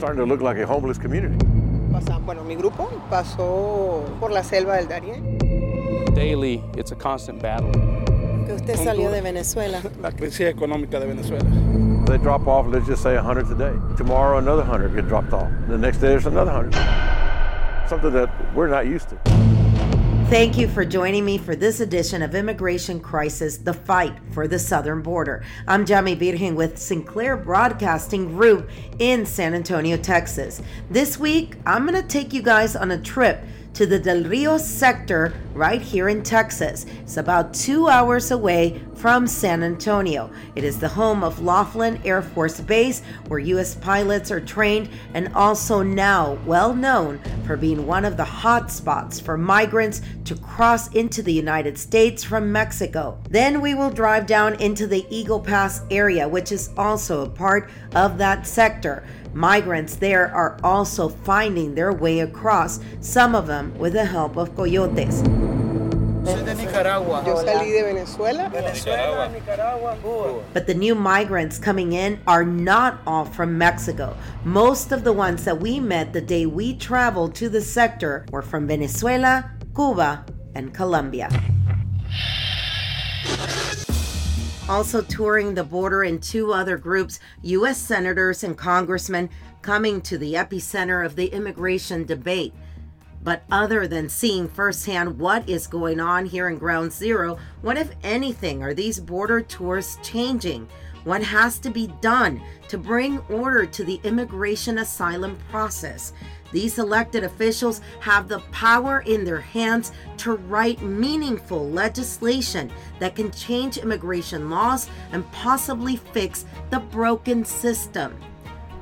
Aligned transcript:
starting 0.00 0.18
to 0.18 0.24
look 0.24 0.40
like 0.40 0.56
a 0.56 0.66
homeless 0.66 0.98
community. 0.98 1.36
Bueno, 2.24 2.42
mi 2.42 2.54
grupo 2.54 2.88
pasó 3.10 4.02
por 4.18 4.30
la 4.30 4.42
selva 4.42 4.76
del 4.76 4.88
Darién. 4.88 5.36
Daily, 6.14 6.62
it's 6.74 6.90
a 6.90 6.96
constant 6.96 7.42
battle. 7.42 7.70
Que 8.46 8.54
usted 8.54 8.76
salió 8.76 9.10
de 9.10 9.20
Venezuela. 9.20 9.82
la 10.00 10.10
crisis 10.12 10.40
económica 10.40 10.98
de 10.98 11.06
Venezuela. 11.06 11.44
They 12.06 12.16
drop 12.16 12.46
off, 12.46 12.66
let's 12.68 12.86
just 12.86 13.02
say 13.02 13.14
100 13.14 13.46
today. 13.46 13.72
Tomorrow, 13.98 14.38
another 14.38 14.62
100 14.62 14.94
get 14.94 15.06
dropped 15.06 15.34
off. 15.34 15.50
The 15.68 15.76
next 15.76 15.98
day, 15.98 16.08
there's 16.08 16.26
another 16.26 16.52
100. 16.52 17.88
Something 17.88 18.12
that 18.14 18.30
we're 18.54 18.68
not 18.68 18.86
used 18.86 19.10
to. 19.10 19.49
Thank 20.30 20.56
you 20.56 20.68
for 20.68 20.84
joining 20.84 21.24
me 21.24 21.38
for 21.38 21.56
this 21.56 21.80
edition 21.80 22.22
of 22.22 22.36
Immigration 22.36 23.00
Crisis 23.00 23.56
The 23.56 23.74
Fight 23.74 24.16
for 24.30 24.46
the 24.46 24.60
Southern 24.60 25.02
Border. 25.02 25.42
I'm 25.66 25.84
Jami 25.84 26.14
Virgen 26.14 26.54
with 26.54 26.78
Sinclair 26.78 27.36
Broadcasting 27.36 28.36
Group 28.36 28.70
in 29.00 29.26
San 29.26 29.54
Antonio, 29.54 29.96
Texas. 29.96 30.62
This 30.88 31.18
week, 31.18 31.56
I'm 31.66 31.84
going 31.84 32.00
to 32.00 32.06
take 32.06 32.32
you 32.32 32.42
guys 32.42 32.76
on 32.76 32.92
a 32.92 33.02
trip 33.02 33.42
to 33.74 33.86
the 33.86 33.98
Del 33.98 34.24
Rio 34.24 34.58
sector 34.58 35.32
right 35.54 35.80
here 35.80 36.08
in 36.08 36.22
Texas. 36.22 36.86
It's 37.02 37.16
about 37.16 37.54
two 37.54 37.88
hours 37.88 38.30
away 38.30 38.82
from 38.94 39.26
San 39.26 39.62
Antonio. 39.62 40.30
It 40.54 40.64
is 40.64 40.78
the 40.78 40.88
home 40.88 41.24
of 41.24 41.42
Laughlin 41.42 42.00
Air 42.04 42.22
Force 42.22 42.60
Base, 42.60 43.02
where 43.28 43.38
U.S. 43.38 43.74
pilots 43.74 44.30
are 44.30 44.40
trained, 44.40 44.90
and 45.14 45.32
also 45.34 45.82
now 45.82 46.38
well 46.44 46.74
known 46.74 47.20
for 47.46 47.56
being 47.56 47.86
one 47.86 48.04
of 48.04 48.16
the 48.16 48.24
hot 48.24 48.70
spots 48.70 49.18
for 49.18 49.38
migrants 49.38 50.02
to 50.24 50.36
cross 50.36 50.92
into 50.94 51.22
the 51.22 51.32
United 51.32 51.78
States 51.78 52.22
from 52.22 52.52
Mexico. 52.52 53.18
Then 53.30 53.60
we 53.60 53.74
will 53.74 53.90
drive 53.90 54.26
down 54.26 54.54
into 54.60 54.86
the 54.86 55.06
Eagle 55.10 55.40
Pass 55.40 55.82
area, 55.90 56.28
which 56.28 56.52
is 56.52 56.70
also 56.76 57.22
a 57.22 57.28
part 57.28 57.70
of 57.94 58.18
that 58.18 58.46
sector. 58.46 59.04
Migrants 59.34 59.96
there 59.96 60.34
are 60.34 60.58
also 60.64 61.08
finding 61.08 61.74
their 61.74 61.92
way 61.92 62.20
across, 62.20 62.80
some 63.00 63.34
of 63.34 63.46
them 63.46 63.76
with 63.78 63.92
the 63.92 64.04
help 64.04 64.36
of 64.36 64.54
coyotes. 64.56 65.22
Soy 66.24 66.44
de 66.44 66.54
Nicaragua. 66.54 67.22
Yo 67.26 67.36
salí 67.36 67.72
de 67.72 67.82
Venezuela. 67.82 68.48
Venezuela, 68.50 69.28
Nicaragua, 69.30 69.96
Cuba. 70.02 70.44
But 70.52 70.66
the 70.66 70.74
new 70.74 70.94
migrants 70.94 71.58
coming 71.58 71.92
in 71.92 72.20
are 72.26 72.44
not 72.44 73.00
all 73.06 73.24
from 73.24 73.56
Mexico. 73.56 74.16
Most 74.44 74.92
of 74.92 75.02
the 75.02 75.12
ones 75.12 75.44
that 75.44 75.60
we 75.60 75.80
met 75.80 76.12
the 76.12 76.20
day 76.20 76.44
we 76.46 76.76
traveled 76.76 77.34
to 77.36 77.48
the 77.48 77.60
sector 77.60 78.26
were 78.30 78.42
from 78.42 78.66
Venezuela, 78.66 79.50
Cuba, 79.74 80.24
and 80.54 80.74
Colombia. 80.74 81.28
Also 84.70 85.02
touring 85.02 85.54
the 85.54 85.64
border 85.64 86.04
in 86.04 86.20
two 86.20 86.52
other 86.52 86.78
groups, 86.78 87.18
U.S. 87.42 87.76
senators 87.76 88.44
and 88.44 88.56
congressmen 88.56 89.28
coming 89.62 90.00
to 90.02 90.16
the 90.16 90.34
epicenter 90.34 91.04
of 91.04 91.16
the 91.16 91.26
immigration 91.26 92.04
debate. 92.04 92.54
But 93.20 93.42
other 93.50 93.88
than 93.88 94.08
seeing 94.08 94.48
firsthand 94.48 95.18
what 95.18 95.48
is 95.48 95.66
going 95.66 95.98
on 95.98 96.24
here 96.24 96.48
in 96.48 96.56
Ground 96.56 96.92
Zero, 96.92 97.36
what, 97.62 97.78
if 97.78 97.90
anything, 98.04 98.62
are 98.62 98.72
these 98.72 99.00
border 99.00 99.40
tours 99.40 99.98
changing? 100.04 100.68
What 101.04 101.22
has 101.22 101.58
to 101.60 101.70
be 101.70 101.86
done 102.00 102.42
to 102.68 102.76
bring 102.76 103.18
order 103.30 103.64
to 103.64 103.84
the 103.84 104.00
immigration 104.04 104.78
asylum 104.78 105.38
process? 105.50 106.12
These 106.52 106.78
elected 106.78 107.24
officials 107.24 107.80
have 108.00 108.28
the 108.28 108.40
power 108.50 109.00
in 109.06 109.24
their 109.24 109.40
hands 109.40 109.92
to 110.18 110.32
write 110.34 110.82
meaningful 110.82 111.70
legislation 111.70 112.70
that 112.98 113.14
can 113.14 113.30
change 113.30 113.78
immigration 113.78 114.50
laws 114.50 114.88
and 115.12 115.30
possibly 115.32 115.96
fix 115.96 116.44
the 116.70 116.80
broken 116.80 117.44
system. 117.44 118.12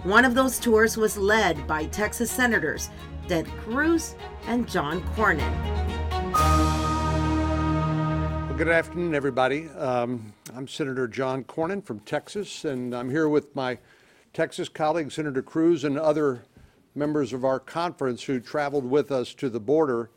One 0.04 0.24
of 0.24 0.34
those 0.34 0.58
tours 0.58 0.96
was 0.96 1.18
led 1.18 1.66
by 1.66 1.86
Texas 1.86 2.30
Senators 2.30 2.90
Ted 3.28 3.46
Cruz 3.58 4.14
and 4.46 4.66
John 4.66 5.02
Cornyn. 5.14 5.97
Good 8.58 8.66
afternoon, 8.70 9.14
everybody. 9.14 9.68
Um, 9.68 10.32
I'm 10.52 10.66
Senator 10.66 11.06
John 11.06 11.44
Cornyn 11.44 11.80
from 11.80 12.00
Texas, 12.00 12.64
and 12.64 12.92
I'm 12.92 13.08
here 13.08 13.28
with 13.28 13.54
my 13.54 13.78
Texas 14.32 14.68
colleague, 14.68 15.12
Senator 15.12 15.42
Cruz, 15.42 15.84
and 15.84 15.96
other 15.96 16.42
members 16.96 17.32
of 17.32 17.44
our 17.44 17.60
conference 17.60 18.24
who 18.24 18.40
traveled 18.40 18.84
with 18.84 19.12
us 19.12 19.32
to 19.34 19.48
the 19.48 19.60
border 19.60 20.10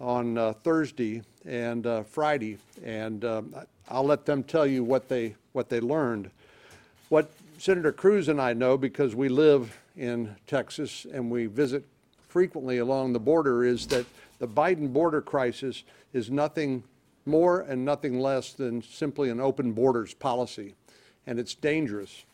on 0.00 0.38
uh, 0.38 0.54
Thursday 0.64 1.20
and 1.44 1.86
uh, 1.86 2.02
Friday. 2.04 2.56
And 2.82 3.26
um, 3.26 3.54
I'll 3.90 4.06
let 4.06 4.24
them 4.24 4.42
tell 4.42 4.66
you 4.66 4.82
what 4.82 5.10
they 5.10 5.36
what 5.52 5.68
they 5.68 5.80
learned. 5.80 6.30
What 7.10 7.30
Senator 7.58 7.92
Cruz 7.92 8.28
and 8.28 8.40
I 8.40 8.54
know, 8.54 8.78
because 8.78 9.14
we 9.14 9.28
live 9.28 9.78
in 9.98 10.34
Texas 10.46 11.06
and 11.12 11.30
we 11.30 11.44
visit 11.44 11.84
frequently 12.26 12.78
along 12.78 13.12
the 13.12 13.20
border, 13.20 13.66
is 13.66 13.86
that 13.88 14.06
the 14.38 14.48
Biden 14.48 14.94
border 14.94 15.20
crisis 15.20 15.84
is 16.14 16.30
nothing 16.30 16.84
more 17.26 17.60
and 17.60 17.84
nothing 17.84 18.20
less 18.20 18.52
than 18.52 18.82
simply 18.82 19.30
an 19.30 19.40
open 19.40 19.72
borders 19.72 20.14
policy. 20.14 20.74
And 21.26 21.38
it's 21.38 21.54
dangerous. 21.54 22.24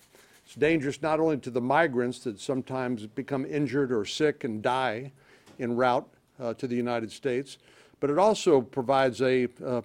It's 0.44 0.54
dangerous 0.54 1.02
not 1.02 1.20
only 1.20 1.36
to 1.38 1.50
the 1.50 1.60
migrants 1.60 2.20
that 2.20 2.40
sometimes 2.40 3.06
become 3.06 3.44
injured 3.44 3.92
or 3.92 4.04
sick 4.04 4.44
and 4.44 4.62
die 4.62 5.12
en 5.60 5.76
route 5.76 6.08
uh, 6.40 6.54
to 6.54 6.66
the 6.66 6.76
United 6.76 7.12
States, 7.12 7.58
but 8.00 8.10
it 8.10 8.18
also 8.18 8.60
provides 8.60 9.20
a, 9.20 9.48
a, 9.62 9.82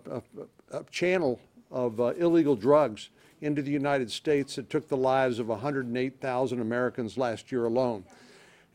a, 0.72 0.84
channel 0.92 1.40
of 1.72 2.00
uh, 2.00 2.14
illegal 2.18 2.56
drugs 2.56 3.10
into 3.42 3.62
the 3.62 3.72
United 3.72 4.10
States 4.10 4.56
that 4.56 4.70
took 4.70 4.88
the 4.88 4.96
lives 4.96 5.40
of 5.40 5.50
108,000 5.50 6.62
Americans 6.62 7.18
last 7.18 7.52
year 7.52 7.66
alone. 7.66 8.04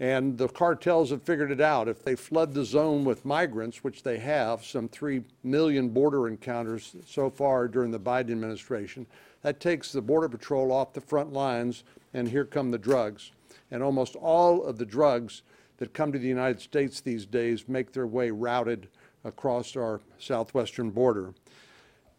And 0.01 0.39
the 0.39 0.49
cartels 0.49 1.11
have 1.11 1.23
figured 1.23 1.51
it 1.51 1.61
out. 1.61 1.89
If 1.89 2.05
they 2.05 2.15
flood 2.15 2.55
the 2.55 2.65
zone 2.65 3.05
with 3.05 3.25
migrants, 3.25 3.83
which 3.83 4.05
they 4.05 4.19
have, 4.19 4.65
some 4.65 4.89
3 4.89 5.25
million 5.43 5.89
border 5.89 6.29
encounters 6.29 6.95
so 7.05 7.31
far 7.31 7.67
during 7.67 7.91
the 7.91 7.99
Biden 7.99 8.31
administration, 8.31 9.07
that 9.43 9.59
takes 9.59 9.91
the 9.91 10.03
Border 10.03 10.29
Patrol 10.29 10.71
off 10.71 10.93
the 10.93 11.01
front 11.01 11.33
lines, 11.33 11.83
and 12.15 12.29
here 12.29 12.45
come 12.45 12.71
the 12.71 12.79
drugs. 12.79 13.33
And 13.71 13.83
almost 13.83 14.15
all 14.15 14.63
of 14.63 14.79
the 14.79 14.87
drugs 14.87 15.43
that 15.79 15.95
come 15.95 16.13
to 16.13 16.19
the 16.19 16.29
United 16.29 16.61
States 16.61 17.01
these 17.01 17.27
days 17.27 17.69
make 17.69 17.93
their 17.93 18.07
way 18.07 18.31
routed 18.31 18.89
across 19.25 19.77
our 19.77 20.01
southwestern 20.19 20.91
border. 20.91 21.35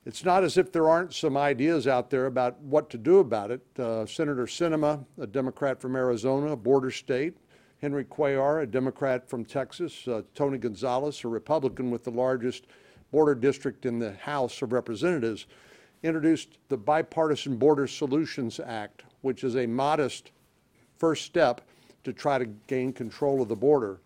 It's 0.06 0.24
not 0.26 0.44
as 0.44 0.58
if 0.58 0.72
there 0.72 0.90
aren't 0.90 1.14
some 1.14 1.38
ideas 1.38 1.88
out 1.88 2.10
there 2.10 2.26
about 2.26 2.60
what 2.62 2.90
to 2.90 2.98
do 2.98 3.20
about 3.20 3.52
it. 3.52 3.62
Uh, 3.78 4.06
Senator 4.06 4.46
Sinema, 4.46 5.06
a 5.20 5.28
Democrat 5.28 5.80
from 5.80 5.96
Arizona, 5.96 6.54
a 6.54 6.56
border 6.58 6.92
state, 6.92 7.38
Henry 7.82 8.04
Cuellar, 8.04 8.62
a 8.62 8.68
Democrat 8.68 9.30
from 9.30 9.46
Texas, 9.46 10.08
uh, 10.08 10.22
Tony 10.36 10.58
Gonzalez, 10.58 11.24
a 11.24 11.30
Republican 11.30 11.92
with 11.92 12.04
the 12.04 12.12
largest 12.12 12.68
border 13.12 13.34
district 13.34 13.86
in 13.86 14.00
the 14.00 14.14
House 14.14 14.62
of 14.62 14.74
Representatives, 14.74 15.46
introduced 16.04 16.58
the 16.68 16.78
Bipartisan 16.78 17.58
Border 17.58 17.88
Solutions 17.88 18.60
Act, 18.60 19.04
which 19.22 19.44
is 19.44 19.56
a 19.56 19.66
modest 19.66 20.32
first 20.98 21.26
step 21.26 21.62
to 22.04 22.12
try 22.12 22.38
to 22.38 22.46
gain 22.68 22.92
control 22.92 23.42
of 23.42 23.48
the 23.48 23.56
border. 23.56 24.02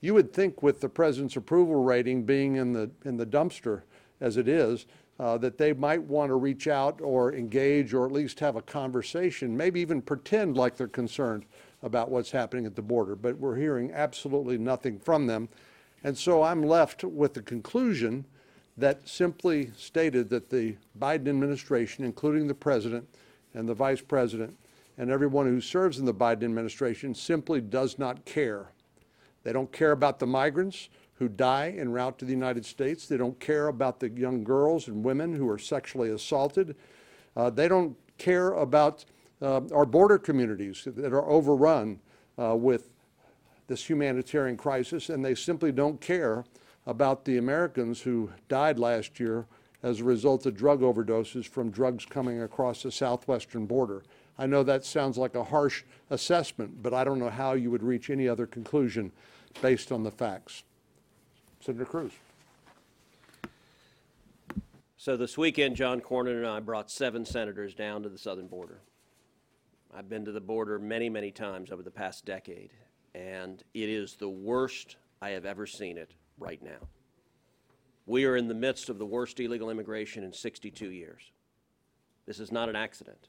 You 0.00 0.14
would 0.14 0.32
think 0.32 0.62
with 0.62 0.80
the 0.80 0.88
president's 0.88 1.36
approval 1.36 1.82
rating 1.82 2.24
being 2.24 2.56
in 2.56 2.72
the, 2.72 2.90
in 3.04 3.16
the 3.16 3.26
dumpster 3.26 3.82
as 4.20 4.36
it 4.36 4.46
is, 4.46 4.86
uh, 5.18 5.36
that 5.38 5.58
they 5.58 5.72
might 5.72 6.02
want 6.02 6.30
to 6.30 6.34
reach 6.36 6.68
out 6.68 7.00
or 7.00 7.34
engage 7.34 7.92
or 7.92 8.06
at 8.06 8.12
least 8.12 8.38
have 8.38 8.54
a 8.54 8.62
conversation, 8.62 9.56
maybe 9.56 9.80
even 9.80 10.00
pretend 10.00 10.56
like 10.56 10.76
they're 10.76 10.86
concerned 10.86 11.44
about 11.82 12.10
what's 12.10 12.30
happening 12.30 12.66
at 12.66 12.74
the 12.74 12.82
border. 12.82 13.14
But 13.14 13.38
we're 13.38 13.56
hearing 13.56 13.92
absolutely 13.92 14.58
nothing 14.58 14.98
from 14.98 15.26
them. 15.26 15.48
And 16.04 16.16
so 16.16 16.42
I'm 16.42 16.62
left 16.62 17.04
with 17.04 17.34
the 17.34 17.42
conclusion 17.42 18.24
that 18.76 19.08
simply 19.08 19.70
stated 19.76 20.28
that 20.30 20.50
the 20.50 20.76
Biden 20.98 21.28
administration, 21.28 22.04
including 22.04 22.46
the 22.46 22.54
president 22.54 23.08
and 23.54 23.68
the 23.68 23.74
vice 23.74 24.00
president, 24.00 24.56
and 24.98 25.10
everyone 25.10 25.46
who 25.46 25.60
serves 25.60 25.98
in 25.98 26.04
the 26.04 26.14
Biden 26.14 26.44
administration 26.44 27.14
simply 27.14 27.60
does 27.60 27.98
not 27.98 28.24
care. 28.24 28.70
They 29.44 29.52
don't 29.52 29.72
care 29.72 29.92
about 29.92 30.18
the 30.18 30.26
migrants 30.26 30.88
who 31.14 31.28
die 31.28 31.74
en 31.78 31.90
route 31.90 32.18
to 32.18 32.24
the 32.24 32.32
United 32.32 32.66
States. 32.66 33.06
They 33.06 33.16
don't 33.16 33.38
care 33.40 33.68
about 33.68 34.00
the 34.00 34.10
young 34.10 34.44
girls 34.44 34.88
and 34.88 35.02
women 35.02 35.34
who 35.34 35.48
are 35.48 35.58
sexually 35.58 36.10
assaulted. 36.10 36.76
Uh, 37.36 37.50
they 37.50 37.68
don't 37.68 37.96
care 38.18 38.52
about 38.52 39.04
uh, 39.42 39.60
our 39.74 39.86
border 39.86 40.18
communities 40.18 40.82
that 40.86 41.12
are 41.12 41.28
overrun 41.28 42.00
uh, 42.38 42.56
with 42.56 42.88
this 43.66 43.88
humanitarian 43.88 44.56
crisis, 44.56 45.08
and 45.08 45.24
they 45.24 45.34
simply 45.34 45.72
don't 45.72 46.00
care 46.00 46.44
about 46.86 47.24
the 47.24 47.38
Americans 47.38 48.00
who 48.00 48.30
died 48.48 48.78
last 48.78 49.18
year 49.18 49.46
as 49.82 50.00
a 50.00 50.04
result 50.04 50.46
of 50.46 50.56
drug 50.56 50.80
overdoses 50.80 51.46
from 51.46 51.70
drugs 51.70 52.04
coming 52.04 52.42
across 52.42 52.82
the 52.82 52.92
southwestern 52.92 53.66
border. 53.66 54.02
I 54.38 54.46
know 54.46 54.62
that 54.62 54.84
sounds 54.84 55.16
like 55.18 55.34
a 55.34 55.44
harsh 55.44 55.82
assessment, 56.10 56.82
but 56.82 56.94
I 56.94 57.04
don't 57.04 57.18
know 57.18 57.30
how 57.30 57.52
you 57.52 57.70
would 57.70 57.82
reach 57.82 58.10
any 58.10 58.28
other 58.28 58.46
conclusion 58.46 59.12
based 59.62 59.92
on 59.92 60.02
the 60.02 60.10
facts. 60.10 60.62
Senator 61.60 61.84
Cruz. 61.84 62.12
So 64.96 65.16
this 65.16 65.38
weekend, 65.38 65.76
John 65.76 66.00
Cornyn 66.00 66.36
and 66.36 66.46
I 66.46 66.60
brought 66.60 66.90
seven 66.90 67.24
senators 67.24 67.74
down 67.74 68.02
to 68.02 68.08
the 68.08 68.18
southern 68.18 68.46
border. 68.48 68.80
I've 69.96 70.10
been 70.10 70.26
to 70.26 70.32
the 70.32 70.42
border 70.42 70.78
many, 70.78 71.08
many 71.08 71.30
times 71.30 71.72
over 71.72 71.82
the 71.82 71.90
past 71.90 72.26
decade, 72.26 72.74
and 73.14 73.62
it 73.72 73.88
is 73.88 74.14
the 74.14 74.28
worst 74.28 74.96
I 75.22 75.30
have 75.30 75.46
ever 75.46 75.66
seen 75.66 75.96
it 75.96 76.12
right 76.38 76.62
now. 76.62 76.86
We 78.04 78.26
are 78.26 78.36
in 78.36 78.46
the 78.46 78.54
midst 78.54 78.90
of 78.90 78.98
the 78.98 79.06
worst 79.06 79.40
illegal 79.40 79.70
immigration 79.70 80.22
in 80.22 80.34
62 80.34 80.90
years. 80.90 81.32
This 82.26 82.40
is 82.40 82.52
not 82.52 82.68
an 82.68 82.76
accident. 82.76 83.28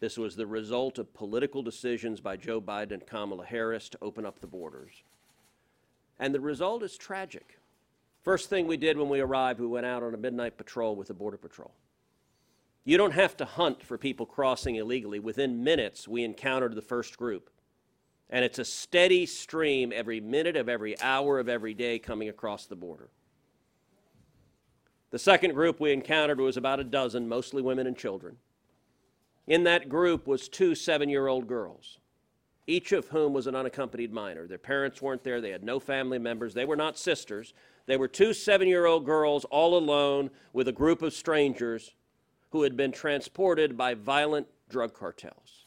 This 0.00 0.18
was 0.18 0.34
the 0.34 0.46
result 0.46 0.98
of 0.98 1.14
political 1.14 1.62
decisions 1.62 2.20
by 2.20 2.36
Joe 2.36 2.60
Biden 2.60 2.90
and 2.90 3.06
Kamala 3.06 3.46
Harris 3.46 3.88
to 3.90 3.98
open 4.02 4.26
up 4.26 4.40
the 4.40 4.48
borders. 4.48 5.04
And 6.18 6.34
the 6.34 6.40
result 6.40 6.82
is 6.82 6.96
tragic. 6.96 7.60
First 8.24 8.50
thing 8.50 8.66
we 8.66 8.76
did 8.76 8.98
when 8.98 9.08
we 9.08 9.20
arrived, 9.20 9.60
we 9.60 9.68
went 9.68 9.86
out 9.86 10.02
on 10.02 10.14
a 10.14 10.18
midnight 10.18 10.58
patrol 10.58 10.96
with 10.96 11.06
the 11.06 11.14
Border 11.14 11.36
Patrol. 11.36 11.70
You 12.86 12.96
don't 12.96 13.14
have 13.14 13.36
to 13.38 13.44
hunt 13.44 13.82
for 13.82 13.98
people 13.98 14.26
crossing 14.26 14.76
illegally. 14.76 15.18
Within 15.18 15.64
minutes, 15.64 16.06
we 16.06 16.22
encountered 16.22 16.76
the 16.76 16.80
first 16.80 17.18
group. 17.18 17.50
And 18.30 18.44
it's 18.44 18.60
a 18.60 18.64
steady 18.64 19.26
stream 19.26 19.92
every 19.92 20.20
minute 20.20 20.56
of 20.56 20.68
every 20.68 20.98
hour 21.00 21.40
of 21.40 21.48
every 21.48 21.74
day 21.74 21.98
coming 21.98 22.28
across 22.28 22.66
the 22.66 22.76
border. 22.76 23.10
The 25.10 25.18
second 25.18 25.54
group 25.54 25.80
we 25.80 25.92
encountered 25.92 26.40
was 26.40 26.56
about 26.56 26.78
a 26.78 26.84
dozen, 26.84 27.28
mostly 27.28 27.60
women 27.60 27.88
and 27.88 27.96
children. 27.96 28.36
In 29.48 29.64
that 29.64 29.88
group 29.88 30.28
was 30.28 30.48
two 30.48 30.76
seven 30.76 31.08
year 31.08 31.26
old 31.26 31.48
girls, 31.48 31.98
each 32.68 32.92
of 32.92 33.08
whom 33.08 33.32
was 33.32 33.48
an 33.48 33.56
unaccompanied 33.56 34.12
minor. 34.12 34.46
Their 34.46 34.58
parents 34.58 35.02
weren't 35.02 35.24
there, 35.24 35.40
they 35.40 35.50
had 35.50 35.64
no 35.64 35.80
family 35.80 36.20
members, 36.20 36.54
they 36.54 36.64
were 36.64 36.76
not 36.76 36.98
sisters. 36.98 37.52
They 37.86 37.96
were 37.96 38.08
two 38.08 38.32
seven 38.32 38.68
year 38.68 38.86
old 38.86 39.04
girls 39.04 39.44
all 39.46 39.76
alone 39.76 40.30
with 40.52 40.68
a 40.68 40.72
group 40.72 41.02
of 41.02 41.12
strangers 41.12 41.92
who 42.56 42.62
had 42.62 42.74
been 42.74 42.90
transported 42.90 43.76
by 43.76 43.92
violent 43.92 44.46
drug 44.70 44.94
cartels. 44.94 45.66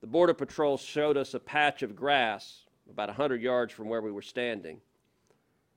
The 0.00 0.08
Border 0.08 0.34
Patrol 0.34 0.76
showed 0.76 1.16
us 1.16 1.32
a 1.32 1.38
patch 1.38 1.84
of 1.84 1.94
grass 1.94 2.64
about 2.90 3.08
100 3.10 3.40
yards 3.40 3.72
from 3.72 3.88
where 3.88 4.02
we 4.02 4.10
were 4.10 4.20
standing, 4.20 4.80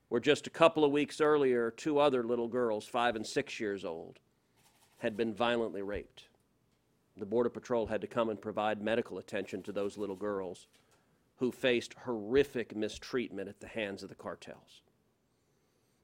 where 0.08 0.20
just 0.20 0.48
a 0.48 0.50
couple 0.50 0.84
of 0.84 0.92
weeks 0.92 1.22
earlier, 1.22 1.70
two 1.70 2.00
other 2.00 2.24
little 2.24 2.48
girls, 2.48 2.88
five 2.88 3.16
and 3.16 3.26
six 3.26 3.60
years 3.60 3.86
old, 3.86 4.18
had 4.98 5.16
been 5.16 5.32
violently 5.32 5.84
raped. 5.84 6.24
The 7.16 7.28
Border 7.28 7.52
Patrol 7.52 7.86
had 7.86 8.02
to 8.02 8.08
come 8.08 8.30
and 8.30 8.42
provide 8.42 8.82
medical 8.82 9.20
attention 9.20 9.62
to 9.62 9.72
those 9.72 9.96
little 9.96 10.16
girls 10.16 10.66
who 11.36 11.52
faced 11.52 11.94
horrific 12.06 12.76
mistreatment 12.76 13.48
at 13.48 13.60
the 13.60 13.68
hands 13.68 14.02
of 14.02 14.10
the 14.10 14.16
cartels. 14.16 14.82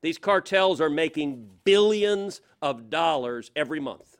These 0.06 0.19
cartels 0.19 0.81
are 0.81 0.90
making 0.92 1.50
billions 1.63 2.40
of 2.62 2.92
dollars 2.92 3.50
every 3.56 3.80
month. 3.80 4.18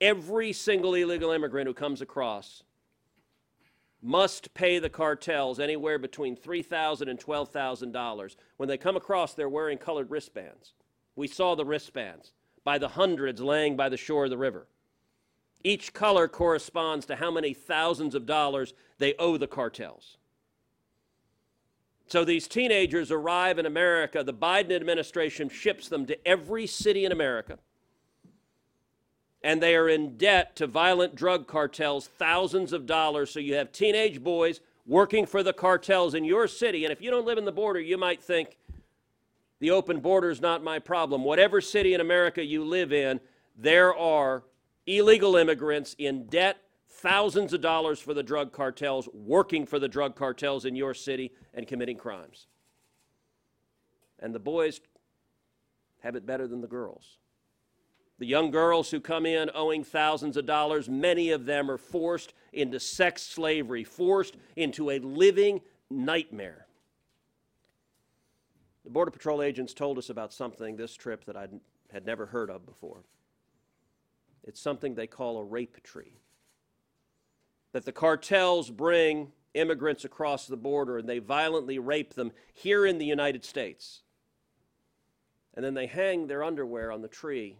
Every 0.00 0.52
single 0.52 0.94
illegal 0.94 1.30
immigrant 1.30 1.68
who 1.68 1.74
comes 1.74 2.00
across 2.00 2.64
must 4.02 4.52
pay 4.52 4.80
the 4.80 4.90
cartels 4.90 5.60
anywhere 5.60 5.98
between 5.98 6.36
$3,000 6.36 7.08
and 7.08 7.20
$12,000. 7.20 8.36
When 8.56 8.68
they 8.68 8.76
come 8.76 8.96
across, 8.96 9.34
they're 9.34 9.48
wearing 9.48 9.78
colored 9.78 10.10
wristbands. 10.10 10.74
We 11.14 11.28
saw 11.28 11.54
the 11.54 11.64
wristbands 11.64 12.32
by 12.64 12.78
the 12.78 12.88
hundreds 12.88 13.40
laying 13.40 13.76
by 13.76 13.90
the 13.90 13.96
shore 13.96 14.24
of 14.24 14.30
the 14.30 14.36
river. 14.36 14.66
Each 15.62 15.92
color 15.92 16.26
corresponds 16.26 17.06
to 17.06 17.14
how 17.14 17.30
many 17.30 17.54
thousands 17.54 18.16
of 18.16 18.26
dollars 18.26 18.74
they 18.98 19.14
owe 19.20 19.36
the 19.36 19.46
cartels. 19.46 20.18
So 22.06 22.24
these 22.24 22.46
teenagers 22.46 23.10
arrive 23.10 23.58
in 23.58 23.66
America. 23.66 24.22
The 24.22 24.34
Biden 24.34 24.72
administration 24.72 25.48
ships 25.48 25.88
them 25.88 26.06
to 26.06 26.28
every 26.28 26.66
city 26.66 27.04
in 27.04 27.12
America. 27.12 27.58
And 29.42 29.62
they 29.62 29.74
are 29.76 29.88
in 29.88 30.16
debt 30.16 30.56
to 30.56 30.66
violent 30.66 31.14
drug 31.14 31.46
cartels, 31.46 32.08
thousands 32.08 32.72
of 32.72 32.86
dollars. 32.86 33.30
So 33.30 33.40
you 33.40 33.54
have 33.54 33.72
teenage 33.72 34.22
boys 34.22 34.60
working 34.86 35.26
for 35.26 35.42
the 35.42 35.52
cartels 35.52 36.14
in 36.14 36.24
your 36.24 36.46
city. 36.46 36.84
And 36.84 36.92
if 36.92 37.00
you 37.00 37.10
don't 37.10 37.26
live 37.26 37.38
in 37.38 37.44
the 37.44 37.52
border, 37.52 37.80
you 37.80 37.98
might 37.98 38.22
think, 38.22 38.58
the 39.60 39.70
open 39.70 40.00
border 40.00 40.30
is 40.30 40.42
not 40.42 40.62
my 40.62 40.78
problem. 40.78 41.24
Whatever 41.24 41.60
city 41.60 41.94
in 41.94 42.00
America 42.00 42.44
you 42.44 42.64
live 42.64 42.92
in, 42.92 43.20
there 43.56 43.94
are 43.94 44.42
illegal 44.86 45.36
immigrants 45.36 45.94
in 45.98 46.26
debt, 46.26 46.58
thousands 46.94 47.52
of 47.52 47.60
dollars 47.60 48.00
for 48.00 48.14
the 48.14 48.22
drug 48.22 48.52
cartels, 48.52 49.08
working 49.12 49.66
for 49.66 49.78
the 49.78 49.88
drug 49.88 50.14
cartels 50.14 50.64
in 50.64 50.76
your 50.76 50.94
city 50.94 51.32
and 51.52 51.66
committing 51.66 51.96
crimes. 51.96 52.46
And 54.20 54.34
the 54.34 54.38
boys 54.38 54.80
have 56.00 56.16
it 56.16 56.26
better 56.26 56.46
than 56.46 56.60
the 56.60 56.66
girls. 56.66 57.18
The 58.18 58.26
young 58.26 58.50
girls 58.50 58.90
who 58.90 59.00
come 59.00 59.26
in 59.26 59.50
owing 59.54 59.82
thousands 59.82 60.36
of 60.36 60.46
dollars, 60.46 60.88
many 60.88 61.30
of 61.30 61.46
them 61.46 61.70
are 61.70 61.78
forced 61.78 62.32
into 62.52 62.78
sex 62.78 63.22
slavery, 63.22 63.82
forced 63.82 64.36
into 64.54 64.90
a 64.90 65.00
living 65.00 65.60
nightmare. 65.90 66.66
The 68.84 68.90
Border 68.90 69.10
Patrol 69.10 69.42
agents 69.42 69.74
told 69.74 69.98
us 69.98 70.10
about 70.10 70.32
something 70.32 70.76
this 70.76 70.94
trip 70.94 71.24
that 71.24 71.36
I 71.36 71.48
had 71.90 72.06
never 72.06 72.26
heard 72.26 72.50
of 72.50 72.66
before. 72.66 73.02
It's 74.44 74.60
something 74.60 74.94
they 74.94 75.06
call 75.06 75.38
a 75.38 75.44
rape 75.44 75.82
tree. 75.82 76.20
That 77.74 77.84
the 77.84 77.92
cartels 77.92 78.70
bring 78.70 79.32
immigrants 79.52 80.04
across 80.04 80.46
the 80.46 80.56
border 80.56 80.96
and 80.96 81.08
they 81.08 81.18
violently 81.18 81.78
rape 81.78 82.14
them 82.14 82.30
here 82.52 82.86
in 82.86 82.98
the 82.98 83.04
United 83.04 83.44
States. 83.44 84.02
And 85.54 85.64
then 85.64 85.74
they 85.74 85.86
hang 85.86 86.28
their 86.28 86.44
underwear 86.44 86.92
on 86.92 87.02
the 87.02 87.08
tree 87.08 87.56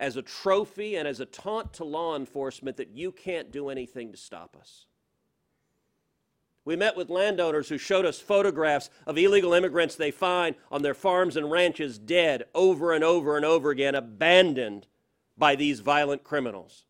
as 0.00 0.16
a 0.16 0.22
trophy 0.22 0.96
and 0.96 1.06
as 1.06 1.20
a 1.20 1.26
taunt 1.26 1.72
to 1.74 1.84
law 1.84 2.16
enforcement 2.16 2.76
that 2.78 2.90
you 2.90 3.12
can't 3.12 3.52
do 3.52 3.68
anything 3.68 4.10
to 4.10 4.18
stop 4.18 4.56
us. 4.58 4.86
We 6.64 6.74
met 6.74 6.96
with 6.96 7.08
landowners 7.08 7.68
who 7.68 7.78
showed 7.78 8.04
us 8.04 8.18
photographs 8.18 8.90
of 9.06 9.16
illegal 9.16 9.54
immigrants 9.54 9.94
they 9.94 10.10
find 10.10 10.56
on 10.72 10.82
their 10.82 10.94
farms 10.94 11.36
and 11.36 11.52
ranches 11.52 12.00
dead 12.00 12.46
over 12.52 12.92
and 12.92 13.04
over 13.04 13.36
and 13.36 13.46
over 13.46 13.70
again, 13.70 13.94
abandoned 13.94 14.88
by 15.38 15.54
these 15.54 15.78
violent 15.78 16.24
criminals. 16.24 16.84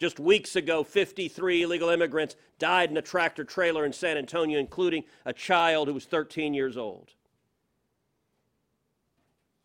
Just 0.00 0.18
weeks 0.18 0.56
ago, 0.56 0.82
53 0.82 1.62
illegal 1.62 1.88
immigrants 1.88 2.36
died 2.58 2.90
in 2.90 2.96
a 2.96 3.02
tractor 3.02 3.44
trailer 3.44 3.84
in 3.84 3.92
San 3.92 4.16
Antonio, 4.16 4.58
including 4.58 5.04
a 5.24 5.32
child 5.32 5.88
who 5.88 5.94
was 5.94 6.04
13 6.04 6.52
years 6.52 6.76
old. 6.76 7.10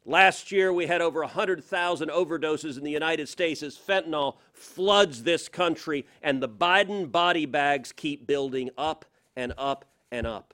Last 0.06 0.52
year, 0.52 0.72
we 0.72 0.88
had 0.88 1.02
over 1.02 1.22
100,000 1.22 2.10
overdoses 2.10 2.78
in 2.78 2.84
the 2.84 2.92
United 2.92 3.28
States 3.28 3.62
as 3.62 3.78
fentanyl 3.78 4.38
floods 4.54 5.24
this 5.24 5.50
country, 5.50 6.06
and 6.24 6.42
the 6.42 6.50
Biden 6.50 7.12
body 7.12 7.46
bags 7.46 7.92
keep 7.92 8.26
building 8.26 8.70
up 8.78 9.06
and 9.36 9.54
up 9.58 9.86
and 10.12 10.26
up. 10.26 10.54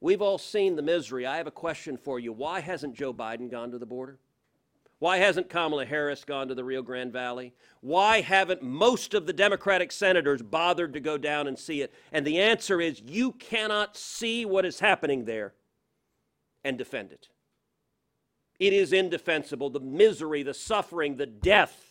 We've 0.00 0.22
all 0.22 0.38
seen 0.38 0.76
the 0.76 0.82
misery. 0.82 1.26
I 1.26 1.38
have 1.38 1.46
a 1.46 1.52
question 1.52 1.96
for 1.96 2.20
you. 2.20 2.32
Why 2.32 2.60
hasn't 2.60 2.94
Joe 2.94 3.12
Biden 3.14 3.50
gone 3.50 3.70
to 3.72 3.78
the 3.78 3.86
border? 3.86 4.18
Why 4.98 5.18
hasn't 5.18 5.50
Kamala 5.50 5.84
Harris 5.84 6.24
gone 6.24 6.48
to 6.48 6.54
the 6.54 6.64
Rio 6.64 6.80
Grande 6.80 7.12
Valley? 7.12 7.52
Why 7.80 8.22
haven't 8.22 8.62
most 8.62 9.12
of 9.12 9.26
the 9.26 9.32
Democratic 9.32 9.92
senators 9.92 10.40
bothered 10.40 10.94
to 10.94 11.00
go 11.00 11.18
down 11.18 11.46
and 11.46 11.58
see 11.58 11.82
it? 11.82 11.92
And 12.12 12.26
the 12.26 12.40
answer 12.40 12.80
is 12.80 13.02
you 13.04 13.32
cannot 13.32 13.96
see 13.96 14.46
what 14.46 14.64
is 14.64 14.80
happening 14.80 15.26
there 15.26 15.52
and 16.64 16.78
defend 16.78 17.12
it. 17.12 17.28
It 18.58 18.72
is 18.72 18.94
indefensible. 18.94 19.68
The 19.68 19.80
misery, 19.80 20.42
the 20.42 20.54
suffering, 20.54 21.16
the 21.16 21.26
death 21.26 21.85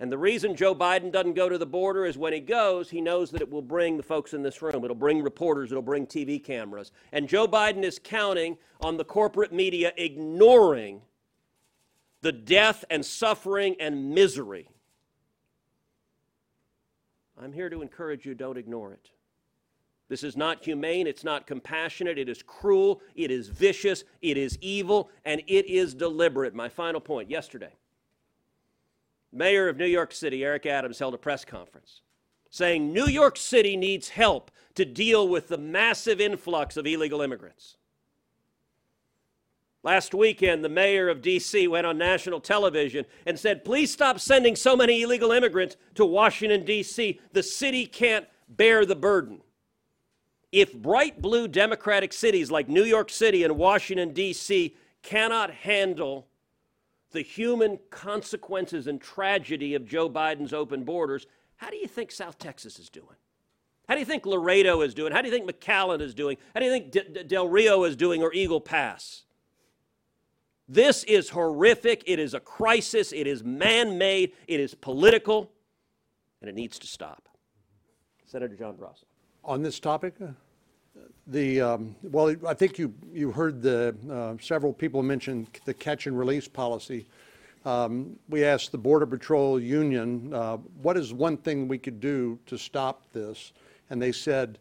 and 0.00 0.10
the 0.10 0.16
reason 0.16 0.56
Joe 0.56 0.74
Biden 0.74 1.12
doesn't 1.12 1.34
go 1.34 1.50
to 1.50 1.58
the 1.58 1.66
border 1.66 2.06
is 2.06 2.16
when 2.16 2.32
he 2.32 2.40
goes, 2.40 2.88
he 2.88 3.02
knows 3.02 3.30
that 3.32 3.42
it 3.42 3.50
will 3.50 3.60
bring 3.60 3.98
the 3.98 4.02
folks 4.02 4.32
in 4.32 4.42
this 4.42 4.62
room. 4.62 4.82
It'll 4.82 4.96
bring 4.96 5.22
reporters, 5.22 5.70
it'll 5.70 5.82
bring 5.82 6.06
TV 6.06 6.42
cameras. 6.42 6.90
And 7.12 7.28
Joe 7.28 7.46
Biden 7.46 7.82
is 7.82 8.00
counting 8.02 8.56
on 8.80 8.96
the 8.96 9.04
corporate 9.04 9.52
media 9.52 9.92
ignoring 9.98 11.02
the 12.22 12.32
death 12.32 12.82
and 12.88 13.04
suffering 13.04 13.76
and 13.78 14.14
misery. 14.14 14.70
I'm 17.38 17.52
here 17.52 17.68
to 17.68 17.82
encourage 17.82 18.24
you 18.24 18.34
don't 18.34 18.56
ignore 18.56 18.94
it. 18.94 19.10
This 20.08 20.24
is 20.24 20.34
not 20.34 20.64
humane, 20.64 21.06
it's 21.06 21.24
not 21.24 21.46
compassionate, 21.46 22.18
it 22.18 22.28
is 22.28 22.42
cruel, 22.42 23.02
it 23.14 23.30
is 23.30 23.48
vicious, 23.48 24.04
it 24.22 24.38
is 24.38 24.58
evil, 24.62 25.10
and 25.26 25.42
it 25.46 25.66
is 25.66 25.94
deliberate. 25.94 26.54
My 26.54 26.70
final 26.70 27.00
point 27.00 27.30
yesterday. 27.30 27.72
Mayor 29.32 29.68
of 29.68 29.76
New 29.76 29.86
York 29.86 30.12
City, 30.12 30.44
Eric 30.44 30.66
Adams, 30.66 30.98
held 30.98 31.14
a 31.14 31.18
press 31.18 31.44
conference 31.44 32.02
saying 32.50 32.92
New 32.92 33.06
York 33.06 33.36
City 33.36 33.76
needs 33.76 34.10
help 34.10 34.50
to 34.74 34.84
deal 34.84 35.26
with 35.28 35.48
the 35.48 35.58
massive 35.58 36.20
influx 36.20 36.76
of 36.76 36.86
illegal 36.86 37.22
immigrants. 37.22 37.76
Last 39.82 40.12
weekend, 40.12 40.62
the 40.62 40.68
mayor 40.68 41.08
of 41.08 41.22
D.C. 41.22 41.66
went 41.66 41.86
on 41.86 41.96
national 41.96 42.40
television 42.40 43.06
and 43.24 43.38
said, 43.38 43.64
Please 43.64 43.90
stop 43.90 44.20
sending 44.20 44.54
so 44.54 44.76
many 44.76 45.00
illegal 45.00 45.32
immigrants 45.32 45.76
to 45.94 46.04
Washington, 46.04 46.64
D.C. 46.66 47.18
The 47.32 47.42
city 47.42 47.86
can't 47.86 48.26
bear 48.48 48.84
the 48.84 48.96
burden. 48.96 49.40
If 50.52 50.74
bright 50.74 51.22
blue 51.22 51.48
Democratic 51.48 52.12
cities 52.12 52.50
like 52.50 52.68
New 52.68 52.82
York 52.82 53.08
City 53.08 53.44
and 53.44 53.56
Washington, 53.56 54.12
D.C. 54.12 54.76
cannot 55.02 55.50
handle 55.50 56.26
the 57.10 57.22
human 57.22 57.78
consequences 57.90 58.86
and 58.86 59.00
tragedy 59.00 59.74
of 59.74 59.86
Joe 59.86 60.08
Biden's 60.08 60.52
open 60.52 60.84
borders, 60.84 61.26
how 61.56 61.70
do 61.70 61.76
you 61.76 61.86
think 61.86 62.10
South 62.10 62.38
Texas 62.38 62.78
is 62.78 62.88
doing? 62.88 63.16
How 63.88 63.94
do 63.94 64.00
you 64.00 64.06
think 64.06 64.24
Laredo 64.24 64.82
is 64.82 64.94
doing? 64.94 65.12
How 65.12 65.20
do 65.20 65.28
you 65.28 65.34
think 65.34 65.50
McAllen 65.50 66.00
is 66.00 66.14
doing? 66.14 66.36
How 66.54 66.60
do 66.60 66.66
you 66.66 66.72
think 66.72 66.92
D- 66.92 67.24
Del 67.24 67.48
Rio 67.48 67.82
is 67.84 67.96
doing 67.96 68.22
or 68.22 68.32
Eagle 68.32 68.60
Pass? 68.60 69.24
This 70.68 71.02
is 71.04 71.30
horrific. 71.30 72.04
It 72.06 72.20
is 72.20 72.32
a 72.32 72.38
crisis. 72.38 73.12
It 73.12 73.26
is 73.26 73.42
man 73.42 73.98
made. 73.98 74.32
It 74.46 74.60
is 74.60 74.76
political. 74.76 75.50
And 76.40 76.48
it 76.48 76.54
needs 76.54 76.78
to 76.78 76.86
stop. 76.86 77.28
Senator 78.24 78.54
John 78.54 78.76
Barrasso. 78.76 79.02
On 79.44 79.62
this 79.62 79.80
topic, 79.80 80.14
uh, 80.22 80.28
well, 82.02 82.34
I 82.46 82.54
think 82.54 82.78
you, 82.78 82.92
you 83.12 83.30
heard 83.30 83.62
the, 83.62 83.94
uh, 84.10 84.34
several 84.42 84.72
people 84.72 85.02
mention 85.02 85.46
the 85.64 85.74
catch 85.74 86.06
and 86.06 86.18
release 86.18 86.48
policy. 86.48 87.06
Um, 87.64 88.18
we 88.28 88.44
asked 88.44 88.72
the 88.72 88.78
Border 88.78 89.06
Patrol 89.06 89.60
Union, 89.60 90.32
uh, 90.34 90.56
what 90.82 90.96
is 90.96 91.12
one 91.12 91.36
thing 91.36 91.68
we 91.68 91.78
could 91.78 92.00
do 92.00 92.38
to 92.46 92.56
stop 92.58 93.02
this? 93.12 93.52
And 93.90 94.00
they 94.00 94.12
said 94.12 94.58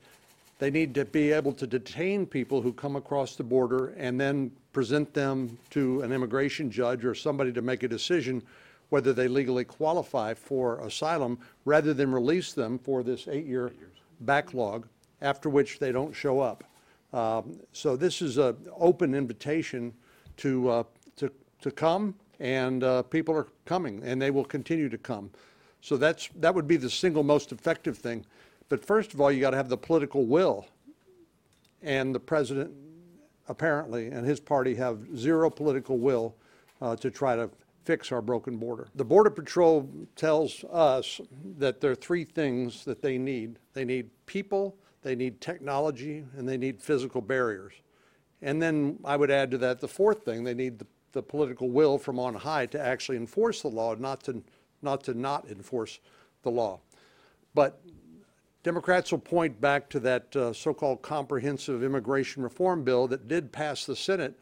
they 0.60 0.70
need 0.70 0.94
to 0.96 1.06
be 1.06 1.32
able 1.32 1.54
to 1.54 1.66
detain 1.66 2.26
people 2.26 2.62
who 2.62 2.74
come 2.74 2.96
across 2.96 3.36
the 3.36 3.44
border 3.44 3.94
and 3.98 4.20
then 4.20 4.52
present 4.74 5.14
them 5.14 5.58
to 5.72 6.02
an 6.02 6.12
immigration 6.12 6.70
judge 6.70 7.06
or 7.06 7.16
somebody 7.16 7.54
to 7.54 7.62
make 7.62 7.84
a 7.84 7.88
decision 7.88 8.44
whether 8.90 9.14
they 9.14 9.28
legally 9.28 9.64
qualify 9.64 10.34
for 10.34 10.80
asylum 10.80 11.40
rather 11.66 11.94
than 11.94 12.12
release 12.12 12.54
them 12.54 12.78
for 12.78 13.04
this 13.04 13.28
eight-year 13.28 13.72
backlog, 14.22 14.88
after 15.22 15.50
which 15.50 15.80
they 15.80 15.92
don't 15.92 16.14
show 16.14 16.40
up. 16.40 16.64
Um, 17.14 17.60
So 17.74 17.96
this 17.96 18.22
is 18.22 18.38
an 18.38 18.56
open 18.78 19.16
invitation 19.16 19.94
to, 20.38 20.70
uh, 20.70 20.84
to, 21.16 21.32
to 21.62 21.72
come, 21.72 22.16
and 22.40 22.84
uh, 22.84 23.04
people 23.04 23.36
are 23.36 23.48
coming, 23.66 24.02
and 24.04 24.22
they 24.22 24.32
will 24.32 24.46
continue 24.46 24.90
to 24.90 24.98
come. 24.98 25.30
So 25.82 25.98
that's, 25.98 26.30
that 26.36 26.54
would 26.54 26.68
be 26.68 26.78
the 26.78 26.90
single 26.90 27.24
most 27.24 27.52
effective 27.52 27.98
thing. 27.98 28.26
But 28.70 28.86
first 28.86 29.14
of 29.14 29.22
all, 29.22 29.32
you 29.32 29.42
got 29.42 29.52
to 29.52 29.58
have 29.58 29.70
the 29.70 29.78
political 29.78 30.26
will. 30.26 30.66
And 31.82 32.14
the 32.14 32.20
president, 32.20 32.72
apparently, 33.48 34.08
and 34.08 34.28
his 34.28 34.40
party 34.40 34.76
have 34.76 34.98
zero 35.18 35.50
political 35.50 35.98
will 35.98 36.36
uh, 36.82 36.96
to 36.98 37.10
try 37.10 37.36
to 37.36 37.50
fix 37.86 38.12
our 38.12 38.22
broken 38.22 38.58
border. 38.58 38.88
The 38.96 39.06
Border 39.06 39.30
Patrol 39.30 39.90
tells 40.16 40.64
us 40.66 41.22
that 41.58 41.82
there 41.82 41.92
are 41.92 41.96
three 41.96 42.26
things 42.26 42.86
that 42.86 43.02
they 43.02 43.18
need. 43.18 43.58
They 43.74 43.86
need 43.86 44.10
people, 44.26 44.76
they 45.02 45.16
need 45.16 45.42
technology, 45.42 46.26
and 46.36 46.48
they 46.48 46.58
need 46.58 46.82
physical 46.82 47.22
barriers. 47.22 47.74
And 48.42 48.62
then 48.62 49.00
I 49.04 49.16
would 49.18 49.32
add 49.32 49.52
to 49.52 49.58
that 49.60 49.80
the 49.80 49.88
fourth 49.88 50.24
thing, 50.24 50.44
they 50.44 50.54
need 50.54 50.80
the, 50.80 50.88
the 51.12 51.24
political 51.24 51.70
will 51.70 51.98
from 51.98 52.20
on 52.20 52.36
high 52.36 52.66
to 52.68 52.80
actually 52.80 53.18
enforce 53.18 53.62
the 53.62 53.68
law, 53.70 53.96
not 53.96 54.24
to 54.24 54.44
not 54.82 55.04
to 55.04 55.14
not 55.14 55.48
enforce 55.50 56.00
the 56.44 56.50
law. 56.50 56.80
But 57.54 57.82
Democrats 58.64 59.12
will 59.12 59.20
point 59.20 59.60
back 59.60 59.90
to 59.90 60.00
that 60.02 60.36
uh, 60.36 60.54
so-called 60.54 61.02
comprehensive 61.02 61.84
immigration 61.84 62.44
reform 62.44 62.84
bill 62.84 63.08
that 63.08 63.28
did 63.28 63.52
pass 63.52 63.86
the 63.86 63.96
Senate, 63.96 64.40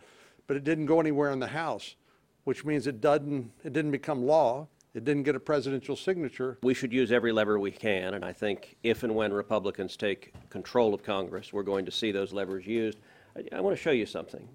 but 0.48 0.58
it 0.58 0.64
didn't 0.64 0.86
go 0.86 1.00
anywhere 1.00 1.32
in 1.32 1.40
the 1.40 1.48
House, 1.48 1.96
which 2.44 2.66
means 2.66 2.88
it 2.88 3.02
doesn't 3.02 3.52
it 3.64 3.74
didn't 3.74 3.92
become 3.92 4.26
law. 4.26 4.68
It 4.98 5.06
didn't 5.06 5.24
get 5.24 5.36
a 5.36 5.40
presidential 5.40 5.96
signature. 5.96 6.58
We 6.64 6.74
should 6.74 6.92
use 6.92 7.12
every 7.12 7.32
lever 7.32 7.60
we 7.60 7.70
can, 7.70 8.16
and 8.16 8.26
I 8.26 8.34
think 8.34 8.78
if 8.82 9.04
and 9.04 9.14
when 9.14 9.32
Republicans 9.32 9.96
take 9.96 10.34
control 10.50 10.92
of 10.92 11.04
Congress, 11.04 11.54
we're 11.54 11.62
going 11.62 11.86
to 11.86 11.92
see 11.92 12.12
those 12.12 12.34
levers 12.34 12.66
used. 12.66 12.98
I, 13.36 13.58
I 13.58 13.62
want 13.62 13.78
to 13.78 13.82
show 13.82 13.92
you 13.92 14.08
something, 14.08 14.50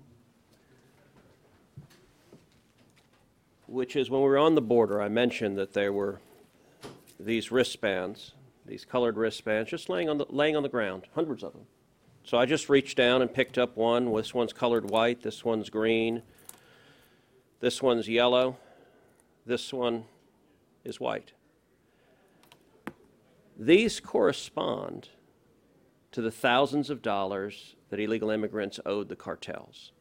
which 3.69 3.95
is 3.95 4.11
when 4.11 4.21
we 4.21 4.27
were 4.27 4.37
on 4.37 4.57
the 4.57 4.61
border, 4.61 5.01
I 5.01 5.09
mentioned 5.09 5.57
that 5.59 5.75
there 5.75 5.93
were 5.93 6.19
these 7.21 7.53
wristbands, 7.53 8.33
these 8.67 8.85
colored 8.85 9.17
wristbands, 9.17 9.71
just 9.71 9.89
laying 9.89 10.09
on 10.09 10.19
the, 10.19 10.27
laying 10.29 10.57
on 10.57 10.65
the 10.65 10.69
ground, 10.69 11.05
hundreds 11.15 11.45
of 11.45 11.53
them. 11.53 11.67
So 12.25 12.37
I 12.37 12.47
just 12.47 12.69
reached 12.69 12.97
down 12.97 13.23
and 13.23 13.33
picked 13.33 13.59
up 13.59 13.77
one. 13.77 14.13
This 14.13 14.35
one's 14.35 14.53
colored 14.53 14.91
white, 14.91 15.23
this 15.23 15.45
one's 15.45 15.71
green, 15.71 16.23
this 17.61 17.81
one's 17.81 18.09
yellow, 18.09 18.57
this 19.47 19.73
one 19.73 20.07
is 20.85 21.01
white. 21.01 21.33
These 23.59 24.01
correspond 24.01 25.11
to 26.13 26.21
the 26.21 26.31
thousands 26.31 26.91
of 26.91 27.03
dollars 27.03 27.77
that 27.91 28.01
illegal 28.01 28.31
immigrants 28.31 28.81
owed 28.85 29.09
the 29.09 29.17
cartels. 29.17 29.93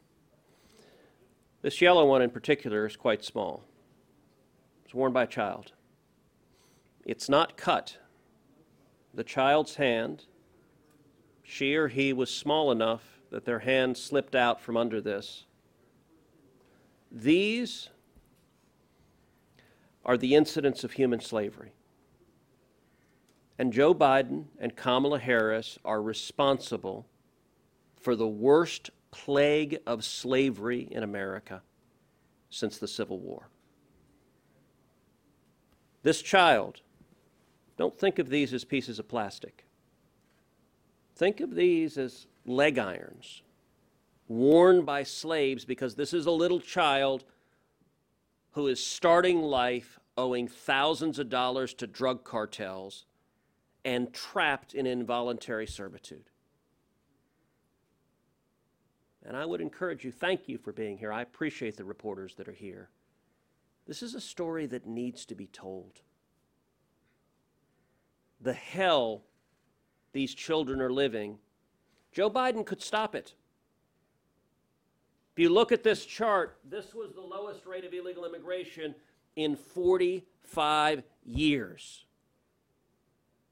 This 1.61 1.81
yellow 1.81 2.05
one 2.05 2.21
in 2.21 2.29
particular 2.29 2.85
is 2.85 2.95
quite 2.95 3.23
small. 3.23 3.63
It's 4.83 4.93
worn 4.93 5.13
by 5.13 5.23
a 5.23 5.27
child. 5.27 5.73
It's 7.05 7.29
not 7.29 7.55
cut. 7.57 7.97
The 9.13 9.23
child's 9.23 9.75
hand, 9.75 10.25
she 11.43 11.75
or 11.75 11.87
he 11.87 12.13
was 12.13 12.33
small 12.33 12.71
enough 12.71 13.03
that 13.29 13.45
their 13.45 13.59
hand 13.59 13.97
slipped 13.97 14.35
out 14.35 14.59
from 14.59 14.75
under 14.77 15.01
this. 15.01 15.45
These 17.11 17.89
are 20.05 20.17
the 20.17 20.35
incidents 20.35 20.83
of 20.83 20.93
human 20.93 21.19
slavery. 21.19 21.73
And 23.57 23.71
Joe 23.71 23.93
Biden 23.93 24.45
and 24.59 24.75
Kamala 24.75 25.19
Harris 25.19 25.77
are 25.85 26.01
responsible 26.01 27.05
for 27.99 28.15
the 28.15 28.27
worst 28.27 28.89
plague 29.11 29.79
of 29.85 30.03
slavery 30.03 30.87
in 30.89 31.03
America 31.03 31.61
since 32.49 32.77
the 32.77 32.87
Civil 32.87 33.19
War. 33.19 33.49
This 36.03 36.21
child, 36.21 36.81
don't 37.77 37.97
think 37.97 38.17
of 38.17 38.29
these 38.29 38.53
as 38.53 38.63
pieces 38.63 38.97
of 38.97 39.07
plastic. 39.07 39.65
Think 41.15 41.39
of 41.39 41.53
these 41.53 41.97
as 41.97 42.25
leg 42.45 42.79
irons 42.79 43.43
worn 44.27 44.83
by 44.83 45.03
slaves 45.03 45.65
because 45.65 45.95
this 45.95 46.13
is 46.13 46.25
a 46.25 46.31
little 46.31 46.59
child 46.59 47.25
who 48.51 48.67
is 48.67 48.83
starting 48.83 49.41
life 49.41 49.99
owing 50.17 50.47
thousands 50.47 51.19
of 51.19 51.29
dollars 51.29 51.73
to 51.73 51.87
drug 51.87 52.23
cartels 52.23 53.05
and 53.83 54.13
trapped 54.13 54.73
in 54.73 54.85
involuntary 54.85 55.65
servitude. 55.65 56.29
And 59.23 59.37
I 59.37 59.45
would 59.45 59.61
encourage 59.61 60.03
you, 60.03 60.11
thank 60.11 60.47
you 60.47 60.57
for 60.57 60.73
being 60.73 60.97
here. 60.97 61.13
I 61.13 61.21
appreciate 61.21 61.77
the 61.77 61.85
reporters 61.85 62.35
that 62.35 62.47
are 62.47 62.53
here. 62.53 62.89
This 63.87 64.03
is 64.03 64.15
a 64.15 64.21
story 64.21 64.65
that 64.67 64.85
needs 64.85 65.25
to 65.25 65.35
be 65.35 65.47
told. 65.47 66.01
The 68.39 68.53
hell 68.53 69.23
these 70.13 70.33
children 70.33 70.81
are 70.81 70.91
living, 70.91 71.37
Joe 72.11 72.29
Biden 72.29 72.65
could 72.65 72.81
stop 72.81 73.15
it. 73.15 73.33
You 75.41 75.49
look 75.49 75.71
at 75.71 75.81
this 75.81 76.05
chart, 76.05 76.59
this 76.69 76.93
was 76.93 77.13
the 77.13 77.21
lowest 77.21 77.65
rate 77.65 77.83
of 77.83 77.91
illegal 77.91 78.25
immigration 78.25 78.93
in 79.35 79.55
45 79.55 81.01
years. 81.25 82.05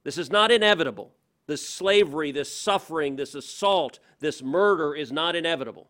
This 0.03 0.19
is 0.19 0.29
not 0.29 0.51
inevitable. 0.51 1.15
This 1.47 1.67
slavery, 1.67 2.31
this 2.31 2.55
suffering, 2.55 3.15
this 3.15 3.33
assault, 3.33 3.97
this 4.19 4.43
murder 4.43 4.93
is 4.93 5.11
not 5.11 5.35
inevitable. 5.35 5.89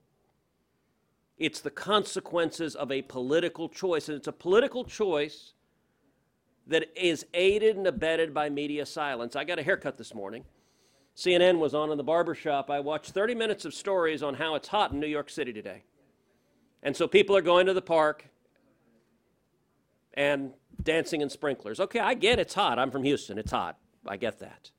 It's 1.37 1.59
the 1.59 1.69
consequences 1.69 2.77
of 2.77 2.93
a 2.93 3.01
political 3.01 3.67
choice. 3.67 4.07
And 4.07 4.17
it's 4.17 4.29
a 4.29 4.31
political 4.31 4.85
choice 4.85 5.51
that 6.67 6.89
is 6.95 7.25
aided 7.33 7.75
and 7.75 7.85
abetted 7.85 8.33
by 8.33 8.49
media 8.49 8.85
silence. 8.85 9.35
I 9.35 9.43
got 9.43 9.59
a 9.59 9.63
haircut 9.63 9.97
this 9.97 10.15
morning. 10.15 10.45
CNN 11.19 11.59
was 11.59 11.73
on 11.73 11.91
in 11.91 11.97
the 11.97 12.03
barber 12.03 12.33
shop. 12.33 12.69
I 12.69 12.79
watched 12.79 13.11
30 13.11 13.35
minutes 13.35 13.65
of 13.65 13.73
stories 13.73 14.23
on 14.23 14.35
how 14.35 14.55
it's 14.55 14.69
hot 14.69 14.93
in 14.93 15.01
New 15.01 15.07
York 15.07 15.29
City 15.29 15.51
today. 15.51 15.83
And 16.81 16.95
so 16.95 17.09
people 17.09 17.35
are 17.35 17.41
going 17.41 17.65
to 17.65 17.73
the 17.73 17.81
park 17.81 18.29
and 20.13 20.53
dancing 20.81 21.19
in 21.19 21.29
sprinklers. 21.29 21.81
Okay, 21.81 21.99
I 21.99 22.13
get 22.13 22.39
it's 22.39 22.53
hot. 22.53 22.79
I'm 22.79 22.89
from 22.89 23.03
Houston. 23.03 23.37
It's 23.37 23.51
hot. 23.51 23.77
I 24.07 24.15
get 24.15 24.39
that. 24.39 24.71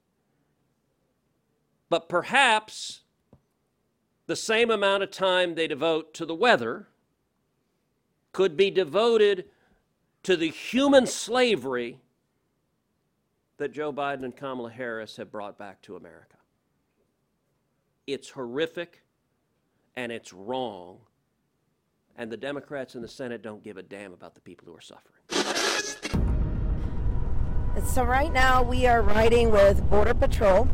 But 1.90 2.08
perhaps 2.08 3.02
the 4.26 4.34
same 4.34 4.70
amount 4.70 5.02
of 5.02 5.10
time 5.10 5.56
they 5.56 5.66
devote 5.66 6.14
to 6.14 6.24
the 6.24 6.34
weather 6.34 6.88
could 8.32 8.56
be 8.56 8.70
devoted 8.70 9.44
to 10.22 10.38
the 10.38 10.48
human 10.48 11.06
slavery 11.06 11.98
that 13.60 13.72
Joe 13.72 13.92
Biden 13.92 14.24
and 14.24 14.34
Kamala 14.34 14.70
Harris 14.70 15.18
have 15.18 15.30
brought 15.30 15.58
back 15.58 15.82
to 15.82 15.94
America. 15.94 16.38
It's 18.06 18.30
horrific 18.30 19.02
and 19.94 20.10
it's 20.10 20.32
wrong. 20.32 20.96
And 22.16 22.32
the 22.32 22.38
Democrats 22.38 22.94
in 22.94 23.02
the 23.02 23.08
Senate 23.08 23.42
don't 23.42 23.62
give 23.62 23.76
a 23.76 23.82
damn 23.82 24.14
about 24.14 24.34
the 24.34 24.40
people 24.40 24.66
who 24.66 24.74
are 24.74 24.80
suffering. 24.80 25.20
So, 27.86 28.02
right 28.02 28.32
now 28.32 28.62
we 28.62 28.86
are 28.86 29.02
riding 29.02 29.50
with 29.50 29.88
Border 29.90 30.14
Patrol 30.14 30.66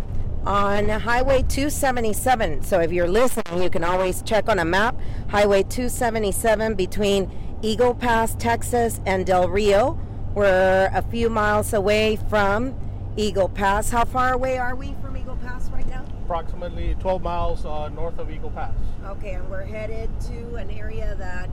on 0.47 0.88
Highway 0.88 1.43
277. 1.43 2.62
So, 2.62 2.81
if 2.81 2.93
you're 2.93 3.09
listening, 3.09 3.62
you 3.64 3.71
can 3.71 3.83
always 3.83 4.23
check 4.23 4.49
on 4.49 4.61
a 4.61 4.64
map 4.64 4.99
Highway 5.28 5.64
277 5.64 6.75
between 6.75 7.31
Eagle 7.62 7.95
Pass, 7.95 8.37
Texas, 8.37 9.00
and 9.07 9.26
Del 9.26 9.49
Rio. 9.49 9.99
We're 10.37 10.90
a 10.93 11.00
few 11.00 11.31
miles 11.31 11.73
away 11.73 12.16
from 12.28 12.75
Eagle 13.16 13.49
Pass. 13.49 13.88
How 13.88 14.05
far 14.05 14.35
away 14.35 14.59
are 14.59 14.76
we 14.76 14.95
from 15.00 15.16
Eagle 15.16 15.38
Pass 15.38 15.71
right 15.71 15.88
now? 15.88 16.05
Approximately 16.26 16.95
12 17.00 17.23
miles 17.23 17.64
uh, 17.64 17.88
north 17.88 18.19
of 18.19 18.31
Eagle 18.31 18.50
Pass. 18.50 18.75
Okay, 19.07 19.33
and 19.33 19.49
we're 19.49 19.64
headed 19.64 20.11
to 20.26 20.57
an 20.57 20.71
area 20.71 21.14
that 21.19 21.49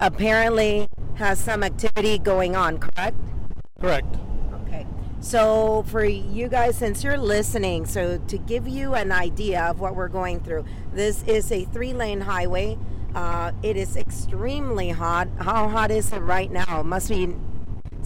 apparently 0.00 0.88
has 1.16 1.38
some 1.38 1.62
activity 1.62 2.16
going 2.16 2.56
on, 2.56 2.78
correct? 2.78 3.18
Correct. 3.78 4.16
Okay. 4.62 4.86
So, 5.20 5.84
for 5.88 6.02
you 6.02 6.48
guys, 6.48 6.78
since 6.78 7.04
you're 7.04 7.18
listening, 7.18 7.84
so 7.84 8.16
to 8.16 8.38
give 8.38 8.66
you 8.66 8.94
an 8.94 9.12
idea 9.12 9.64
of 9.64 9.80
what 9.80 9.94
we're 9.94 10.08
going 10.08 10.40
through, 10.40 10.64
this 10.94 11.22
is 11.24 11.52
a 11.52 11.66
three 11.66 11.92
lane 11.92 12.22
highway. 12.22 12.78
Uh, 13.14 13.52
it 13.62 13.76
is 13.76 13.98
extremely 13.98 14.88
hot. 14.88 15.28
How 15.40 15.68
hot 15.68 15.90
is 15.90 16.10
it 16.10 16.20
right 16.20 16.50
now? 16.50 16.80
It 16.80 16.84
must 16.84 17.10
be, 17.10 17.36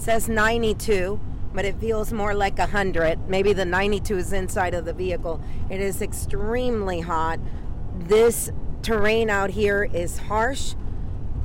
says 0.01 0.29
92, 0.29 1.21
but 1.53 1.65
it 1.65 1.79
feels 1.81 2.13
more 2.13 2.35
like 2.35 2.59
100. 2.59 3.29
Maybe 3.29 3.53
the 3.53 3.65
92 3.65 4.17
is 4.19 4.33
inside 4.33 4.75
of 4.75 4.85
the 4.85 4.93
vehicle. 4.93 5.43
It 5.71 5.81
is 5.81 6.03
extremely 6.03 7.01
hot. 7.01 7.41
This 7.99 8.51
terrain 8.83 9.29
out 9.29 9.51
here 9.51 9.85
is 9.93 10.19
harsh. 10.19 10.75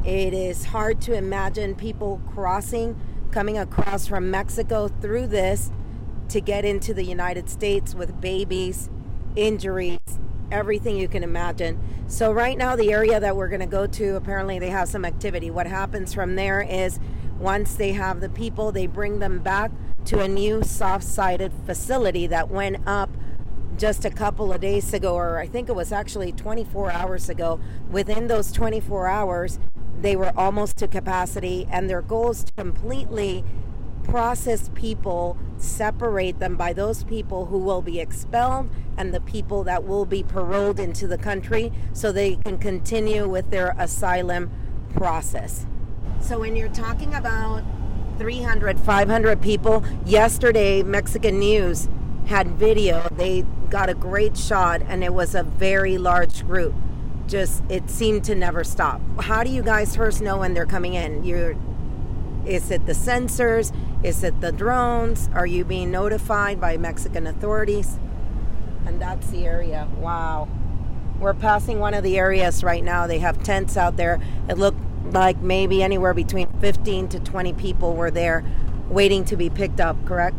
It 0.05 0.33
is 0.33 0.65
hard 0.65 1.01
to 1.01 1.13
imagine 1.13 1.75
people 1.75 2.21
crossing, 2.33 2.99
coming 3.31 3.57
across 3.57 4.07
from 4.07 4.29
Mexico 4.29 4.87
through 4.87 5.27
this 5.27 5.71
to 6.29 6.41
get 6.41 6.65
into 6.65 6.93
the 6.93 7.03
United 7.03 7.49
States 7.49 7.95
with 7.95 8.19
babies, 8.21 8.89
injuries, 9.35 9.99
everything 10.51 10.97
you 10.97 11.07
can 11.07 11.23
imagine. 11.23 11.79
So, 12.07 12.31
right 12.31 12.57
now, 12.57 12.75
the 12.75 12.91
area 12.91 13.19
that 13.19 13.35
we're 13.35 13.47
going 13.47 13.61
to 13.61 13.65
go 13.65 13.87
to, 13.87 14.15
apparently, 14.15 14.59
they 14.59 14.69
have 14.69 14.87
some 14.87 15.05
activity. 15.05 15.49
What 15.49 15.67
happens 15.67 16.13
from 16.13 16.35
there 16.35 16.61
is 16.61 16.99
once 17.39 17.75
they 17.75 17.91
have 17.91 18.21
the 18.21 18.29
people, 18.29 18.71
they 18.71 18.87
bring 18.87 19.19
them 19.19 19.39
back 19.39 19.71
to 20.05 20.19
a 20.19 20.27
new 20.27 20.63
soft 20.63 21.03
sided 21.03 21.51
facility 21.65 22.27
that 22.27 22.49
went 22.49 22.77
up 22.87 23.09
just 23.77 24.05
a 24.05 24.09
couple 24.09 24.53
of 24.53 24.61
days 24.61 24.93
ago, 24.93 25.15
or 25.15 25.39
I 25.39 25.47
think 25.47 25.69
it 25.69 25.75
was 25.75 25.91
actually 25.91 26.31
24 26.31 26.91
hours 26.91 27.29
ago. 27.29 27.59
Within 27.89 28.27
those 28.27 28.51
24 28.51 29.07
hours, 29.07 29.59
they 29.99 30.15
were 30.15 30.31
almost 30.37 30.77
to 30.77 30.87
capacity, 30.87 31.67
and 31.71 31.89
their 31.89 32.01
goal 32.01 32.31
is 32.31 32.43
to 32.43 32.53
completely 32.53 33.43
process 34.03 34.69
people, 34.75 35.37
separate 35.57 36.39
them 36.39 36.57
by 36.57 36.73
those 36.73 37.03
people 37.05 37.45
who 37.45 37.57
will 37.57 37.81
be 37.81 37.99
expelled 37.99 38.69
and 38.97 39.13
the 39.13 39.21
people 39.21 39.63
that 39.63 39.85
will 39.85 40.05
be 40.05 40.21
paroled 40.21 40.79
into 40.79 41.07
the 41.07 41.17
country 41.17 41.71
so 41.93 42.11
they 42.11 42.35
can 42.35 42.57
continue 42.57 43.27
with 43.27 43.49
their 43.49 43.73
asylum 43.77 44.51
process. 44.93 45.65
So, 46.23 46.39
when 46.39 46.55
you're 46.55 46.69
talking 46.69 47.13
about 47.15 47.63
300, 48.17 48.79
500 48.79 49.41
people, 49.41 49.83
yesterday, 50.05 50.81
Mexican 50.81 51.37
News 51.37 51.89
had 52.27 52.47
video. 52.51 53.05
They 53.11 53.41
got 53.69 53.89
a 53.89 53.93
great 53.93 54.37
shot, 54.37 54.81
and 54.87 55.03
it 55.03 55.13
was 55.13 55.35
a 55.35 55.43
very 55.43 55.97
large 55.97 56.47
group. 56.47 56.73
Just 57.27 57.61
it 57.67 57.89
seemed 57.89 58.23
to 58.23 58.35
never 58.35 58.63
stop. 58.63 59.01
How 59.19 59.43
do 59.43 59.49
you 59.49 59.61
guys 59.61 59.97
first 59.97 60.21
know 60.21 60.37
when 60.37 60.53
they're 60.53 60.65
coming 60.65 60.93
in? 60.93 61.25
You're 61.25 61.57
is 62.45 62.71
it 62.71 62.85
the 62.85 62.93
sensors? 62.93 63.75
Is 64.01 64.23
it 64.23 64.39
the 64.39 64.53
drones? 64.53 65.29
Are 65.33 65.45
you 65.45 65.65
being 65.65 65.91
notified 65.91 66.59
by 66.61 66.77
Mexican 66.77 67.27
authorities? 67.27 67.99
And 68.85 69.01
that's 69.01 69.27
the 69.27 69.45
area. 69.45 69.89
Wow. 69.97 70.47
We're 71.19 71.33
passing 71.33 71.79
one 71.79 71.93
of 71.93 72.03
the 72.03 72.17
areas 72.17 72.63
right 72.63 72.83
now. 72.83 73.07
They 73.07 73.19
have 73.19 73.43
tents 73.43 73.75
out 73.75 73.97
there. 73.97 74.21
It 74.49 74.57
looked 74.57 74.79
like 75.11 75.39
maybe 75.41 75.83
anywhere 75.83 76.13
between 76.13 76.47
15 76.59 77.09
to 77.09 77.19
20 77.19 77.53
people 77.53 77.95
were 77.95 78.11
there 78.11 78.43
waiting 78.89 79.25
to 79.25 79.35
be 79.35 79.49
picked 79.49 79.79
up, 79.79 79.97
correct? 80.05 80.37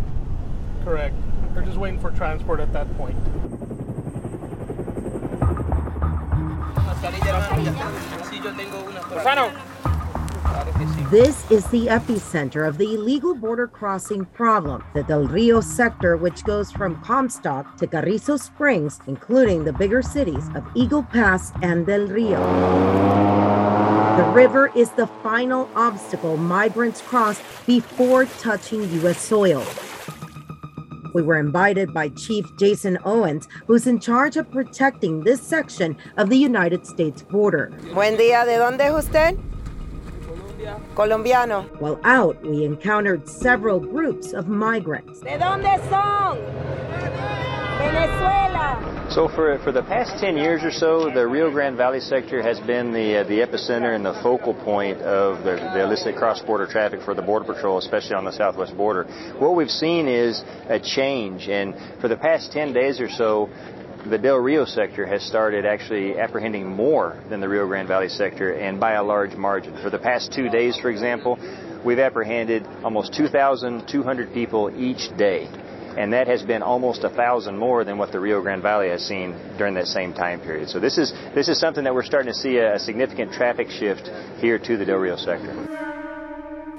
Correct. 0.84 1.14
They're 1.54 1.62
just 1.62 1.78
waiting 1.78 2.00
for 2.00 2.10
transport 2.10 2.60
at 2.60 2.72
that 2.72 2.92
point. 2.96 3.16
This 11.10 11.50
is 11.50 11.64
the 11.66 11.86
epicenter 11.86 12.66
of 12.66 12.78
the 12.78 12.94
illegal 12.94 13.34
border 13.34 13.66
crossing 13.66 14.24
problem, 14.24 14.84
the 14.94 15.02
Del 15.02 15.26
Rio 15.26 15.60
sector, 15.60 16.16
which 16.16 16.44
goes 16.44 16.72
from 16.72 17.00
Comstock 17.02 17.76
to 17.76 17.86
Carrizo 17.86 18.36
Springs, 18.36 19.00
including 19.06 19.64
the 19.64 19.72
bigger 19.72 20.02
cities 20.02 20.48
of 20.54 20.66
Eagle 20.74 21.02
Pass 21.02 21.52
and 21.62 21.86
Del 21.86 22.06
Rio. 22.06 23.63
The 24.16 24.30
river 24.32 24.70
is 24.76 24.90
the 24.92 25.08
final 25.24 25.68
obstacle 25.74 26.36
migrants 26.36 27.02
cross 27.02 27.40
before 27.66 28.26
touching 28.26 28.88
U.S. 29.00 29.18
soil. 29.18 29.64
We 31.12 31.22
were 31.22 31.36
invited 31.36 31.92
by 31.92 32.10
Chief 32.10 32.46
Jason 32.56 32.96
Owens, 33.04 33.48
who's 33.66 33.88
in 33.88 33.98
charge 33.98 34.36
of 34.36 34.48
protecting 34.52 35.24
this 35.24 35.42
section 35.42 35.96
of 36.16 36.30
the 36.30 36.36
United 36.36 36.86
States 36.86 37.22
border. 37.22 37.72
Buen 37.92 38.16
día, 38.16 38.44
¿de 38.44 38.56
dónde 38.56 38.82
es 38.82 39.04
usted? 39.04 39.36
Colombiano. 40.94 41.62
While 41.80 41.98
out, 42.04 42.40
we 42.46 42.64
encountered 42.64 43.28
several 43.28 43.80
groups 43.80 44.32
of 44.32 44.46
migrants. 44.46 45.22
¿De 45.22 45.38
dónde 45.38 45.76
son? 45.90 46.38
Venezuela. 47.78 48.93
So 49.14 49.28
for, 49.28 49.60
for 49.60 49.70
the 49.70 49.84
past 49.84 50.18
10 50.18 50.36
years 50.36 50.64
or 50.64 50.72
so, 50.72 51.08
the 51.08 51.24
Rio 51.24 51.48
Grande 51.48 51.76
Valley 51.76 52.00
sector 52.00 52.42
has 52.42 52.58
been 52.58 52.92
the, 52.92 53.18
uh, 53.18 53.22
the 53.22 53.46
epicenter 53.46 53.94
and 53.94 54.04
the 54.04 54.18
focal 54.24 54.54
point 54.54 55.00
of 55.02 55.44
the, 55.44 55.52
the 55.54 55.84
illicit 55.84 56.16
cross-border 56.16 56.66
traffic 56.66 57.00
for 57.00 57.14
the 57.14 57.22
Border 57.22 57.44
Patrol, 57.44 57.78
especially 57.78 58.16
on 58.16 58.24
the 58.24 58.32
southwest 58.32 58.76
border. 58.76 59.04
What 59.38 59.54
we've 59.54 59.70
seen 59.70 60.08
is 60.08 60.42
a 60.68 60.80
change, 60.80 61.46
and 61.46 61.76
for 62.00 62.08
the 62.08 62.16
past 62.16 62.50
10 62.50 62.72
days 62.72 62.98
or 62.98 63.08
so, 63.08 63.48
the 64.10 64.18
Del 64.18 64.38
Rio 64.38 64.64
sector 64.64 65.06
has 65.06 65.22
started 65.22 65.64
actually 65.64 66.18
apprehending 66.18 66.66
more 66.66 67.16
than 67.30 67.40
the 67.40 67.48
Rio 67.48 67.68
Grande 67.68 67.86
Valley 67.86 68.08
sector 68.08 68.54
and 68.54 68.80
by 68.80 68.94
a 68.94 69.02
large 69.04 69.36
margin. 69.36 69.80
For 69.80 69.90
the 69.90 69.98
past 70.00 70.32
two 70.32 70.48
days, 70.48 70.76
for 70.76 70.90
example, 70.90 71.38
we've 71.84 72.00
apprehended 72.00 72.66
almost 72.82 73.14
2,200 73.14 74.34
people 74.34 74.72
each 74.76 75.16
day. 75.16 75.48
And 75.96 76.12
that 76.12 76.26
has 76.26 76.42
been 76.42 76.62
almost 76.62 77.04
a 77.04 77.10
thousand 77.10 77.56
more 77.56 77.84
than 77.84 77.98
what 77.98 78.10
the 78.10 78.20
Rio 78.20 78.42
Grande 78.42 78.62
Valley 78.62 78.88
has 78.88 79.02
seen 79.06 79.32
during 79.58 79.74
that 79.74 79.86
same 79.86 80.12
time 80.12 80.40
period. 80.40 80.68
So 80.68 80.80
this 80.80 80.98
is 80.98 81.12
this 81.34 81.48
is 81.48 81.58
something 81.58 81.84
that 81.84 81.94
we're 81.94 82.02
starting 82.02 82.32
to 82.32 82.38
see 82.38 82.56
a, 82.56 82.74
a 82.74 82.78
significant 82.78 83.32
traffic 83.32 83.70
shift 83.70 84.10
here 84.40 84.58
to 84.58 84.76
the 84.76 84.84
Del 84.84 84.96
Rio 84.96 85.16
sector. 85.16 85.52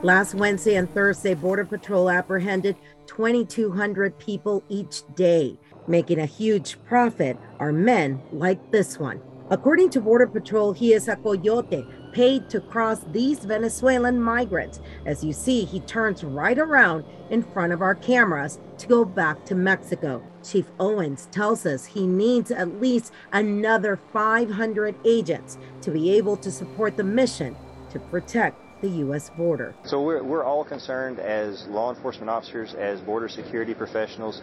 Last 0.04 0.36
Wednesday 0.36 0.76
and 0.76 0.94
Thursday, 0.94 1.34
Border 1.34 1.66
Patrol 1.66 2.10
apprehended 2.10 2.76
2,200 3.08 4.20
people 4.20 4.64
each 4.70 5.02
day. 5.16 5.58
Making 5.88 6.20
a 6.20 6.26
huge 6.26 6.78
profit 6.84 7.38
are 7.60 7.72
men 7.72 8.22
like 8.32 8.72
this 8.72 9.00
one. 9.00 9.22
According 9.50 9.92
to 9.92 10.02
Border 10.02 10.28
Patrol, 10.28 10.74
he 10.74 10.94
is 10.94 11.08
a 11.08 11.16
coyote 11.16 11.86
paid 12.16 12.50
to 12.50 12.62
cross 12.62 13.02
these 13.12 13.40
Venezuelan 13.40 14.18
migrants. 14.22 14.80
As 15.06 15.22
you 15.22 15.34
see, 15.34 15.66
he 15.66 15.82
turns 15.82 16.24
right 16.24 16.58
around 16.58 17.04
in 17.30 17.44
front 17.44 17.74
of 17.74 17.82
our 17.82 17.94
cameras 17.94 18.58
to 18.78 18.88
go 18.88 19.04
back 19.04 19.44
to 19.48 19.54
Mexico. 19.54 20.24
Chief 20.42 20.66
Owens 20.80 21.28
tells 21.32 21.66
us 21.66 21.84
he 21.84 22.08
needs 22.08 22.52
at 22.52 22.80
least 22.80 23.12
another 23.34 24.00
500 24.14 24.96
agents 25.04 25.58
to 25.82 25.92
be 25.92 26.16
able 26.16 26.38
to 26.38 26.50
support 26.50 26.96
the 26.96 27.04
mission 27.04 27.54
to 27.92 28.00
protect 28.00 28.62
the 28.80 28.90
U.S. 29.04 29.30
border. 29.32 29.76
So 29.84 30.02
we're, 30.02 30.24
we're 30.24 30.46
all 30.46 30.64
concerned 30.64 31.20
as 31.20 31.66
law 31.68 31.94
enforcement 31.94 32.30
officers, 32.30 32.74
as 32.76 33.02
border 33.02 33.28
security 33.28 33.74
professionals. 33.74 34.42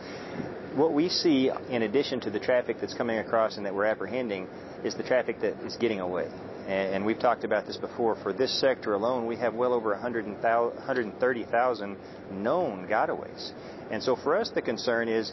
What 0.75 0.93
we 0.93 1.09
see, 1.09 1.51
in 1.71 1.83
addition 1.83 2.21
to 2.21 2.31
the 2.31 2.41
traffic 2.41 2.81
that's 2.83 2.95
coming 2.95 3.19
across 3.19 3.57
and 3.57 3.65
that 3.65 3.75
we're 3.75 3.87
apprehending, 3.87 4.47
is 4.85 4.95
the 4.95 5.03
traffic 5.03 5.41
that 5.41 5.55
is 5.65 5.77
getting 5.77 6.01
away. 6.01 6.29
And, 6.73 7.05
we've 7.05 7.19
talked 7.19 7.45
about 7.45 7.67
this 7.67 7.77
before. 7.77 8.17
For 8.17 8.33
this 8.33 8.59
sector 8.59 8.95
alone, 8.95 9.27
we 9.27 9.37
have 9.37 9.53
well 9.55 9.75
over 9.75 9.91
130,000 9.91 11.97
known 12.31 12.89
gotaways. 12.89 13.53
And 13.91 14.03
so 14.03 14.17
for 14.17 14.37
us, 14.37 14.51
the 14.55 14.63
concern 14.63 15.09
is 15.09 15.33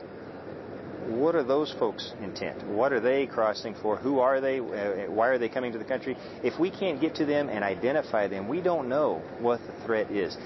what 1.07 1.35
are 1.35 1.43
those 1.43 1.73
folks' 1.79 2.11
intent? 2.21 2.67
What 2.67 2.93
are 2.93 2.99
they 2.99 3.25
crossing 3.25 3.73
for? 3.81 3.95
Who 3.95 4.19
are 4.19 4.41
they? 4.41 4.59
Uh, 4.59 5.09
why 5.09 5.29
are 5.29 5.37
they 5.37 5.49
coming 5.49 5.71
to 5.71 5.77
the 5.77 5.85
country? 5.85 6.17
If 6.43 6.59
we 6.59 6.69
can't 6.69 7.01
get 7.01 7.15
to 7.15 7.25
them 7.25 7.49
and 7.49 7.63
identify 7.63 8.27
them, 8.27 8.47
we 8.47 8.61
don't 8.61 8.89
know 8.89 9.21
what 9.39 9.59
the 9.65 9.73
threat 9.85 10.11
is. 10.11 10.37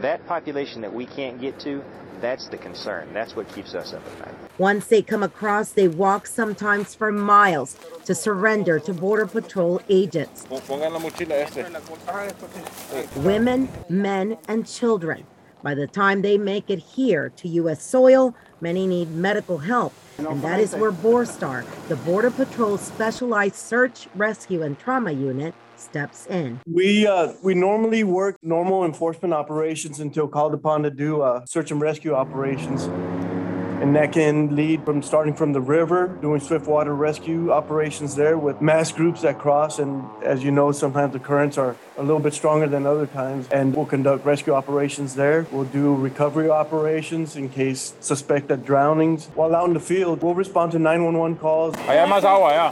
That 0.00 0.24
population 0.26 0.80
that 0.82 0.92
we 0.92 1.06
can't 1.06 1.40
get 1.40 1.58
to, 1.60 1.82
that's 2.20 2.46
the 2.48 2.56
concern. 2.56 3.08
That's 3.12 3.34
what 3.34 3.52
keeps 3.52 3.74
us 3.74 3.92
up 3.92 4.02
at 4.06 4.26
night. 4.26 4.34
Once 4.58 4.86
they 4.86 5.02
come 5.02 5.22
across, 5.22 5.70
they 5.70 5.88
walk 5.88 6.26
sometimes 6.26 6.94
for 6.94 7.10
miles 7.10 7.76
to 8.04 8.14
surrender 8.14 8.78
to 8.80 8.92
Border 8.92 9.26
Patrol 9.26 9.80
agents. 9.88 10.46
Women, 13.16 13.68
men, 13.88 14.38
and 14.48 14.66
children. 14.66 15.26
By 15.62 15.74
the 15.74 15.86
time 15.88 16.22
they 16.22 16.38
make 16.38 16.70
it 16.70 16.78
here 16.78 17.30
to 17.30 17.48
U.S. 17.48 17.82
soil, 17.82 18.34
Many 18.60 18.86
need 18.86 19.10
medical 19.12 19.58
help, 19.58 19.92
and 20.18 20.42
that 20.42 20.58
is 20.58 20.74
where 20.74 20.90
BORSTAR, 20.90 21.64
the 21.88 21.94
Border 21.96 22.30
Patrol 22.30 22.76
Specialized 22.76 23.54
Search, 23.54 24.08
Rescue, 24.16 24.62
and 24.62 24.76
Trauma 24.76 25.12
Unit, 25.12 25.54
steps 25.76 26.26
in. 26.26 26.60
We 26.66 27.06
uh, 27.06 27.34
we 27.42 27.54
normally 27.54 28.02
work 28.02 28.36
normal 28.42 28.84
enforcement 28.84 29.32
operations 29.32 30.00
until 30.00 30.26
called 30.26 30.54
upon 30.54 30.82
to 30.82 30.90
do 30.90 31.22
uh, 31.22 31.46
search 31.46 31.70
and 31.70 31.80
rescue 31.80 32.14
operations 32.14 32.88
and 33.88 33.96
that 33.96 34.12
can 34.12 34.54
lead 34.54 34.84
from 34.84 35.02
starting 35.02 35.32
from 35.32 35.54
the 35.54 35.62
river, 35.62 36.08
doing 36.20 36.40
swift 36.40 36.66
water 36.66 36.94
rescue 36.94 37.50
operations 37.50 38.14
there 38.14 38.36
with 38.36 38.60
mass 38.60 38.92
groups 38.92 39.22
that 39.22 39.38
cross. 39.38 39.78
And 39.78 40.04
as 40.22 40.44
you 40.44 40.50
know, 40.50 40.72
sometimes 40.72 41.14
the 41.14 41.18
currents 41.18 41.56
are 41.56 41.74
a 41.96 42.02
little 42.02 42.20
bit 42.20 42.34
stronger 42.34 42.68
than 42.68 42.84
other 42.84 43.06
times, 43.06 43.48
and 43.48 43.74
we'll 43.74 43.86
conduct 43.86 44.26
rescue 44.26 44.52
operations 44.52 45.14
there. 45.14 45.46
We'll 45.50 45.64
do 45.64 45.94
recovery 45.94 46.50
operations 46.50 47.34
in 47.34 47.48
case 47.48 47.94
suspected 48.00 48.66
drownings. 48.66 49.28
While 49.34 49.56
out 49.56 49.68
in 49.68 49.74
the 49.74 49.80
field, 49.80 50.22
we'll 50.22 50.34
respond 50.34 50.72
to 50.72 50.78
911 50.78 51.38
calls. 51.38 51.74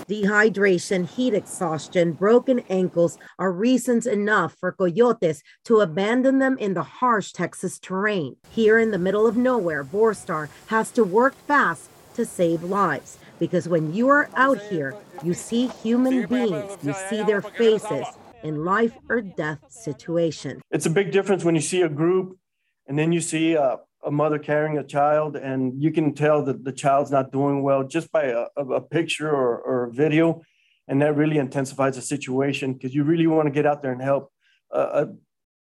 Dehydration, 0.06 1.08
heat 1.08 1.32
exhaustion, 1.32 2.12
broken 2.12 2.60
ankles 2.68 3.16
are 3.38 3.50
reasons 3.50 4.06
enough 4.06 4.54
for 4.60 4.70
coyotes 4.70 5.42
to 5.64 5.80
abandon 5.80 6.40
them 6.40 6.58
in 6.58 6.74
the 6.74 6.82
harsh 6.82 7.32
Texas 7.32 7.78
terrain. 7.78 8.36
Here 8.50 8.78
in 8.78 8.90
the 8.90 8.98
middle 8.98 9.26
of 9.26 9.36
nowhere, 9.36 9.82
BORSTAR 9.82 10.50
has 10.66 10.90
to 10.90 11.05
work 11.06 11.34
fast 11.46 11.88
to 12.14 12.24
save 12.24 12.62
lives 12.62 13.18
because 13.38 13.68
when 13.68 13.94
you 13.94 14.08
are 14.08 14.28
out 14.34 14.60
here, 14.62 14.96
you 15.22 15.34
see 15.34 15.68
human 15.68 16.26
beings, 16.26 16.76
you 16.82 16.94
see 17.08 17.22
their 17.22 17.42
faces 17.42 18.06
in 18.42 18.64
life 18.64 18.92
or 19.08 19.20
death 19.20 19.60
situation. 19.68 20.60
It's 20.70 20.86
a 20.86 20.90
big 20.90 21.12
difference 21.12 21.44
when 21.44 21.54
you 21.54 21.60
see 21.60 21.82
a 21.82 21.88
group 21.88 22.38
and 22.86 22.98
then 22.98 23.12
you 23.12 23.20
see 23.20 23.54
a, 23.54 23.78
a 24.04 24.10
mother 24.10 24.38
carrying 24.38 24.78
a 24.78 24.84
child 24.84 25.36
and 25.36 25.82
you 25.82 25.90
can 25.90 26.14
tell 26.14 26.42
that 26.44 26.64
the 26.64 26.72
child's 26.72 27.10
not 27.10 27.32
doing 27.32 27.62
well 27.62 27.84
just 27.84 28.10
by 28.12 28.24
a, 28.24 28.46
a 28.56 28.80
picture 28.80 29.30
or, 29.30 29.58
or 29.58 29.84
a 29.84 29.92
video. 29.92 30.42
And 30.88 31.02
that 31.02 31.16
really 31.16 31.38
intensifies 31.38 31.96
the 31.96 32.02
situation 32.02 32.74
because 32.74 32.94
you 32.94 33.02
really 33.04 33.26
want 33.26 33.46
to 33.46 33.50
get 33.50 33.66
out 33.66 33.82
there 33.82 33.92
and 33.92 34.00
help 34.00 34.30
a, 34.70 34.80
a 34.80 35.08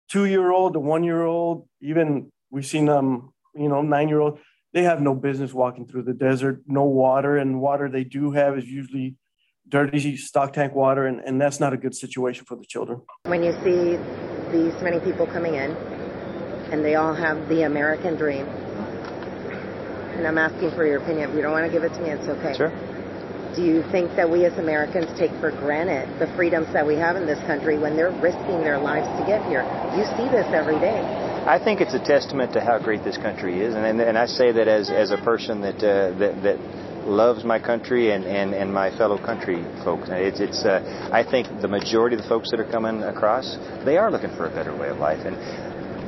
two 0.09 0.25
year 0.25 0.51
old, 0.51 0.75
a 0.75 0.79
one 0.79 1.03
year 1.03 1.23
old, 1.23 1.67
even 1.81 2.31
we've 2.49 2.65
seen 2.65 2.89
um, 2.89 3.31
you 3.55 3.69
know, 3.69 3.81
nine 3.81 4.09
year 4.09 4.19
old 4.19 4.39
they 4.73 4.83
have 4.83 5.01
no 5.01 5.13
business 5.13 5.53
walking 5.53 5.87
through 5.87 6.03
the 6.03 6.13
desert, 6.13 6.63
no 6.67 6.83
water, 6.83 7.37
and 7.37 7.61
water 7.61 7.89
they 7.89 8.03
do 8.03 8.31
have 8.31 8.57
is 8.57 8.65
usually 8.65 9.15
dirty 9.69 10.17
stock 10.17 10.53
tank 10.53 10.73
water, 10.73 11.05
and, 11.05 11.19
and 11.21 11.39
that's 11.39 11.59
not 11.59 11.73
a 11.73 11.77
good 11.77 11.95
situation 11.95 12.45
for 12.45 12.55
the 12.55 12.65
children. 12.65 13.01
When 13.25 13.43
you 13.43 13.53
see 13.63 13.97
these 14.51 14.73
many 14.81 14.99
people 14.99 15.27
coming 15.27 15.55
in, 15.55 15.71
and 16.71 16.83
they 16.83 16.95
all 16.95 17.13
have 17.13 17.47
the 17.49 17.63
American 17.63 18.15
dream, 18.15 18.47
and 20.17 20.27
I'm 20.27 20.37
asking 20.37 20.71
for 20.71 20.85
your 20.85 20.97
opinion. 20.97 21.29
If 21.29 21.35
you 21.35 21.41
don't 21.41 21.51
want 21.51 21.65
to 21.65 21.71
give 21.71 21.83
it 21.83 21.93
to 21.93 22.01
me, 22.01 22.09
it's 22.09 22.27
okay. 22.27 22.55
Sure. 22.55 22.71
Do 23.55 23.63
you 23.63 23.83
think 23.91 24.15
that 24.15 24.29
we 24.29 24.45
as 24.45 24.57
Americans 24.57 25.07
take 25.17 25.29
for 25.39 25.51
granted 25.51 26.09
the 26.17 26.25
freedoms 26.35 26.71
that 26.73 26.85
we 26.85 26.95
have 26.95 27.15
in 27.15 27.27
this 27.27 27.39
country 27.45 27.77
when 27.77 27.95
they're 27.95 28.09
risking 28.09 28.61
their 28.61 28.79
lives 28.79 29.07
to 29.19 29.25
get 29.27 29.45
here? 29.45 29.61
You 29.95 30.05
see 30.17 30.27
this 30.29 30.47
every 30.53 30.79
day. 30.79 31.01
I 31.45 31.59
think 31.59 31.81
it's 31.81 31.93
a 31.93 31.99
testament 31.99 32.53
to 32.53 32.61
how 32.61 32.79
great 32.79 33.03
this 33.03 33.17
country 33.17 33.59
is, 33.59 33.75
and 33.75 33.85
and, 33.85 33.99
and 33.99 34.17
I 34.17 34.27
say 34.27 34.53
that 34.53 34.67
as 34.67 34.89
as 34.89 35.11
a 35.11 35.17
person 35.17 35.61
that 35.61 35.75
uh, 35.83 36.17
that 36.17 36.41
that 36.43 36.57
loves 37.05 37.43
my 37.43 37.59
country 37.59 38.11
and, 38.11 38.23
and, 38.23 38.53
and 38.53 38.73
my 38.73 38.89
fellow 38.97 39.17
country 39.17 39.65
folks. 39.83 40.07
It's, 40.09 40.39
it's 40.39 40.63
uh, 40.63 41.09
I 41.11 41.21
think 41.29 41.47
the 41.61 41.67
majority 41.67 42.15
of 42.15 42.21
the 42.21 42.27
folks 42.29 42.49
that 42.51 42.61
are 42.61 42.71
coming 42.71 43.03
across, 43.03 43.57
they 43.83 43.97
are 43.97 44.09
looking 44.09 44.29
for 44.37 44.45
a 44.45 44.49
better 44.49 44.73
way 44.73 44.87
of 44.87 44.99
life, 44.99 45.19
and 45.25 45.35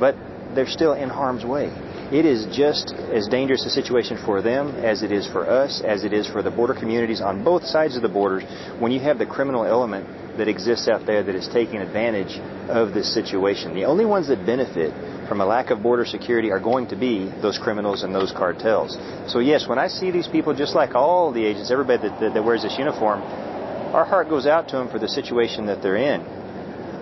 but 0.00 0.16
they're 0.56 0.66
still 0.66 0.94
in 0.94 1.08
harm's 1.08 1.44
way. 1.44 1.66
It 2.12 2.24
is 2.24 2.46
just 2.54 2.92
as 2.92 3.26
dangerous 3.28 3.66
a 3.66 3.70
situation 3.70 4.16
for 4.24 4.40
them 4.40 4.70
as 4.76 5.02
it 5.02 5.10
is 5.10 5.26
for 5.26 5.48
us, 5.48 5.82
as 5.84 6.04
it 6.04 6.12
is 6.12 6.28
for 6.28 6.42
the 6.42 6.50
border 6.50 6.74
communities 6.74 7.20
on 7.20 7.42
both 7.42 7.64
sides 7.64 7.96
of 7.96 8.02
the 8.02 8.08
borders 8.08 8.44
when 8.78 8.92
you 8.92 9.00
have 9.00 9.18
the 9.18 9.26
criminal 9.26 9.64
element 9.64 10.06
that 10.38 10.48
exists 10.48 10.86
out 10.86 11.04
there 11.06 11.22
that 11.22 11.34
is 11.34 11.48
taking 11.48 11.78
advantage 11.78 12.38
of 12.68 12.94
this 12.94 13.12
situation. 13.12 13.74
The 13.74 13.84
only 13.84 14.04
ones 14.04 14.28
that 14.28 14.46
benefit 14.46 14.92
from 15.28 15.40
a 15.40 15.46
lack 15.46 15.70
of 15.70 15.82
border 15.82 16.04
security 16.04 16.52
are 16.52 16.60
going 16.60 16.86
to 16.88 16.96
be 16.96 17.32
those 17.42 17.58
criminals 17.58 18.02
and 18.02 18.14
those 18.14 18.32
cartels. 18.32 18.96
So 19.26 19.40
yes, 19.40 19.66
when 19.66 19.78
I 19.78 19.88
see 19.88 20.10
these 20.10 20.28
people, 20.28 20.54
just 20.54 20.74
like 20.74 20.94
all 20.94 21.32
the 21.32 21.44
agents, 21.44 21.70
everybody 21.70 22.08
that, 22.08 22.20
that, 22.20 22.34
that 22.34 22.44
wears 22.44 22.62
this 22.62 22.76
uniform, 22.78 23.20
our 23.22 24.04
heart 24.04 24.28
goes 24.28 24.46
out 24.46 24.68
to 24.68 24.76
them 24.76 24.90
for 24.90 24.98
the 24.98 25.08
situation 25.08 25.66
that 25.66 25.82
they're 25.82 25.96
in. 25.96 26.20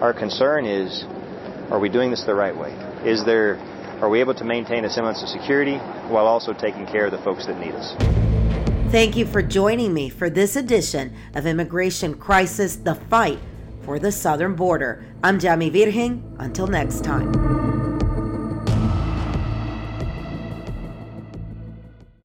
Our 0.00 0.14
concern 0.14 0.64
is, 0.64 1.04
are 1.70 1.78
we 1.78 1.88
doing 1.88 2.10
this 2.10 2.24
the 2.24 2.34
right 2.34 2.56
way? 2.56 2.72
Is 3.04 3.24
there, 3.24 3.56
are 4.00 4.08
we 4.08 4.20
able 4.20 4.34
to 4.34 4.44
maintain 4.44 4.84
a 4.84 4.90
semblance 4.90 5.22
of 5.22 5.28
security 5.28 5.76
while 6.08 6.26
also 6.26 6.52
taking 6.52 6.86
care 6.86 7.06
of 7.06 7.12
the 7.12 7.18
folks 7.18 7.46
that 7.46 7.58
need 7.58 7.72
us? 7.74 7.94
Thank 8.90 9.16
you 9.16 9.26
for 9.26 9.42
joining 9.42 9.92
me 9.92 10.08
for 10.08 10.30
this 10.30 10.56
edition 10.56 11.14
of 11.34 11.46
Immigration 11.46 12.14
Crisis 12.14 12.76
The 12.76 12.94
Fight 12.94 13.40
for 13.82 13.98
the 13.98 14.12
Southern 14.12 14.54
Border. 14.54 15.04
I'm 15.22 15.38
Jami 15.38 15.70
Virgen. 15.70 16.36
Until 16.38 16.66
next 16.66 17.02
time. 17.02 17.73